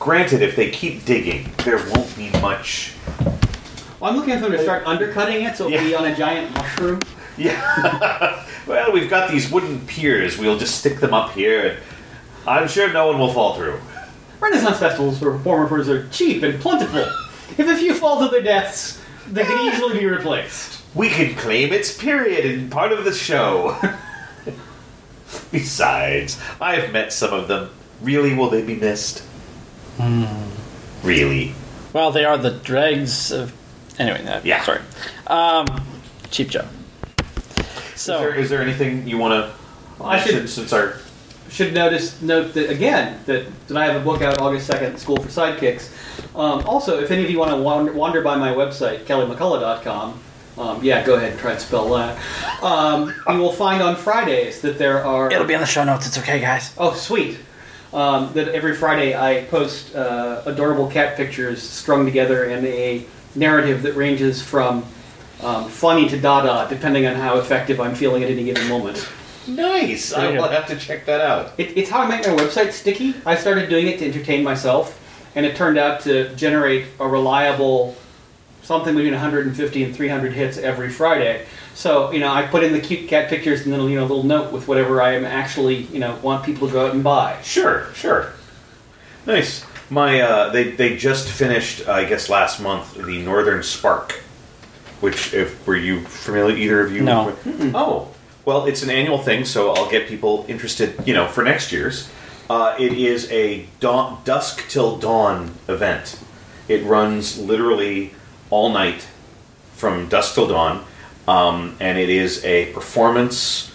[0.00, 2.94] granted, if they keep digging, there won't be much.
[4.00, 6.54] Well, I'm looking for them to start undercutting it so it'll be on a giant
[6.54, 7.00] mushroom.
[7.38, 8.44] Yeah.
[8.66, 10.36] well, we've got these wooden piers.
[10.36, 11.78] We'll just stick them up here,
[12.46, 13.80] I'm sure no one will fall through.
[14.42, 17.04] Renaissance festivals for performers are cheap and plentiful.
[17.56, 20.82] If a few fall to their deaths, they can easily be replaced.
[20.94, 23.78] We can claim its period and part of the show.
[25.50, 27.70] Besides, I've met some of them.
[28.02, 29.22] Really, will they be missed?
[31.02, 31.54] Really?
[31.92, 33.52] Well, they are the dregs of.
[33.98, 34.62] Anyway, uh, Yeah.
[34.64, 34.80] Sorry.
[35.28, 35.66] Um,
[36.30, 36.66] cheap joke.
[37.18, 40.96] Is, there, So is there anything you want to I should- mention since our
[41.52, 45.18] Should notice note that again that, that I have a book out August second, School
[45.18, 45.92] for Sidekicks.
[46.34, 50.18] Um, also, if any of you want to wander, wander by my website, kellymccullough.com,
[50.56, 52.18] um, yeah, go ahead and try and spell that.
[52.62, 55.30] Um, you will find on Fridays that there are.
[55.30, 56.06] it'll be in the show notes.
[56.06, 56.74] It's okay, guys.
[56.78, 57.38] Oh, sweet.
[57.92, 63.82] Um, that every Friday I post uh, adorable cat pictures strung together in a narrative
[63.82, 64.86] that ranges from
[65.42, 69.06] um, funny to dada, depending on how effective I'm feeling at any given moment.
[69.46, 70.10] Nice.
[70.10, 70.50] There I you will go.
[70.50, 71.52] have to check that out.
[71.58, 73.14] It, it's how I make my website sticky.
[73.26, 74.98] I started doing it to entertain myself,
[75.34, 77.96] and it turned out to generate a reliable
[78.62, 81.46] something between 150 and 300 hits every Friday.
[81.74, 84.06] So you know, I put in the cute cat pictures and then you know a
[84.06, 87.02] little note with whatever I am actually you know want people to go out and
[87.02, 87.40] buy.
[87.42, 88.32] Sure, sure.
[89.26, 89.64] Nice.
[89.90, 94.12] My uh, they they just finished, I guess, last month the Northern Spark,
[95.00, 96.56] which if were you familiar?
[96.56, 97.02] Either of you?
[97.02, 97.36] No.
[97.74, 98.11] Oh,
[98.44, 101.06] well, it's an annual thing, so I'll get people interested.
[101.06, 102.10] You know, for next year's.
[102.50, 106.18] Uh, it is a dawn, dusk till dawn event.
[106.68, 108.14] It runs literally
[108.50, 109.08] all night
[109.74, 110.84] from dusk till dawn,
[111.26, 113.72] um, and it is a performance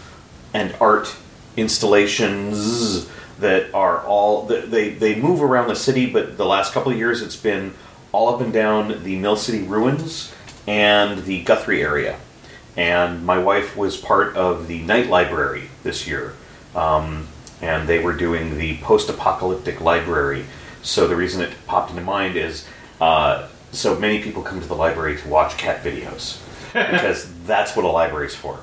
[0.53, 1.15] and art
[1.55, 3.09] installations
[3.39, 6.05] that are all they they move around the city.
[6.11, 7.73] But the last couple of years, it's been
[8.11, 10.33] all up and down the Mill City ruins
[10.67, 12.19] and the Guthrie area.
[12.77, 16.35] And my wife was part of the night library this year,
[16.75, 17.27] um,
[17.59, 20.45] and they were doing the post-apocalyptic library.
[20.83, 22.67] So the reason it popped into mind is
[23.01, 26.39] uh, so many people come to the library to watch cat videos
[26.71, 28.59] because that's what a library's for.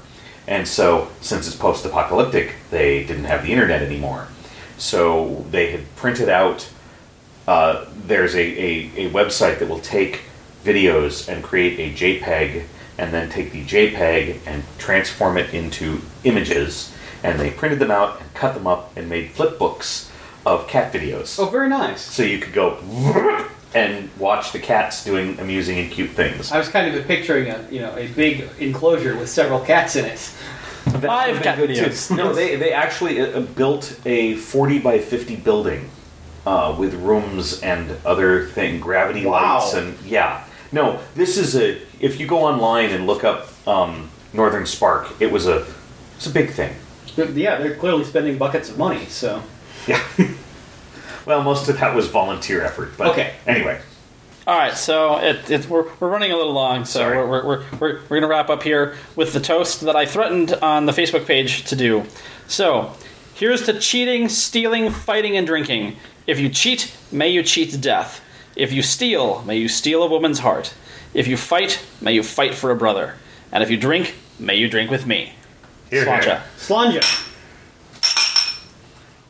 [0.47, 4.29] And so, since it's post apocalyptic, they didn't have the internet anymore.
[4.77, 6.69] So, they had printed out,
[7.49, 10.23] uh, there's a, a, a website that will take
[10.63, 12.67] videos and create a JPEG,
[12.99, 16.95] and then take the JPEG and transform it into images.
[17.23, 20.11] And they printed them out and cut them up and made flip books
[20.45, 21.39] of cat videos.
[21.39, 22.03] Oh, very nice.
[22.03, 22.79] So, you could go
[23.75, 26.53] and watch the cats doing amusing and cute things.
[26.53, 30.05] I was kind of picturing a you know a big enclosure with several cats in
[30.05, 30.19] it.
[30.85, 31.83] Five cat good, too.
[31.83, 32.15] videos.
[32.15, 35.89] No, they they actually uh, built a forty by fifty building
[36.47, 39.61] uh, with rooms and other thing, gravity Wow.
[39.61, 40.45] lights, and yeah.
[40.75, 41.81] No, this is a.
[42.01, 45.65] If you go online and look up um, Northern Spark, it was a.
[46.17, 46.75] It's a big thing.
[47.17, 49.07] Yeah, they're clearly spending buckets of money.
[49.07, 49.41] So
[49.87, 50.03] Yeah.
[51.27, 53.35] well, most of that was volunteer effort, but Okay.
[53.47, 53.81] Anyway,
[54.49, 57.19] All right, so it, it, we're, we're running a little long, so Sorry.
[57.19, 60.07] we're, we're, we're, we're, we're going to wrap up here with the toast that I
[60.07, 62.05] threatened on the Facebook page to do.
[62.49, 62.95] So,
[63.35, 65.97] here's to cheating, stealing, fighting, and drinking.
[66.27, 68.24] If you cheat, may you cheat to death.
[68.57, 70.75] If you steal, may you steal a woman's heart.
[71.13, 73.17] If you fight, may you fight for a brother.
[73.51, 75.35] And if you drink, may you drink with me.
[75.91, 76.43] Hear, hear.
[76.57, 77.34] Sláinte.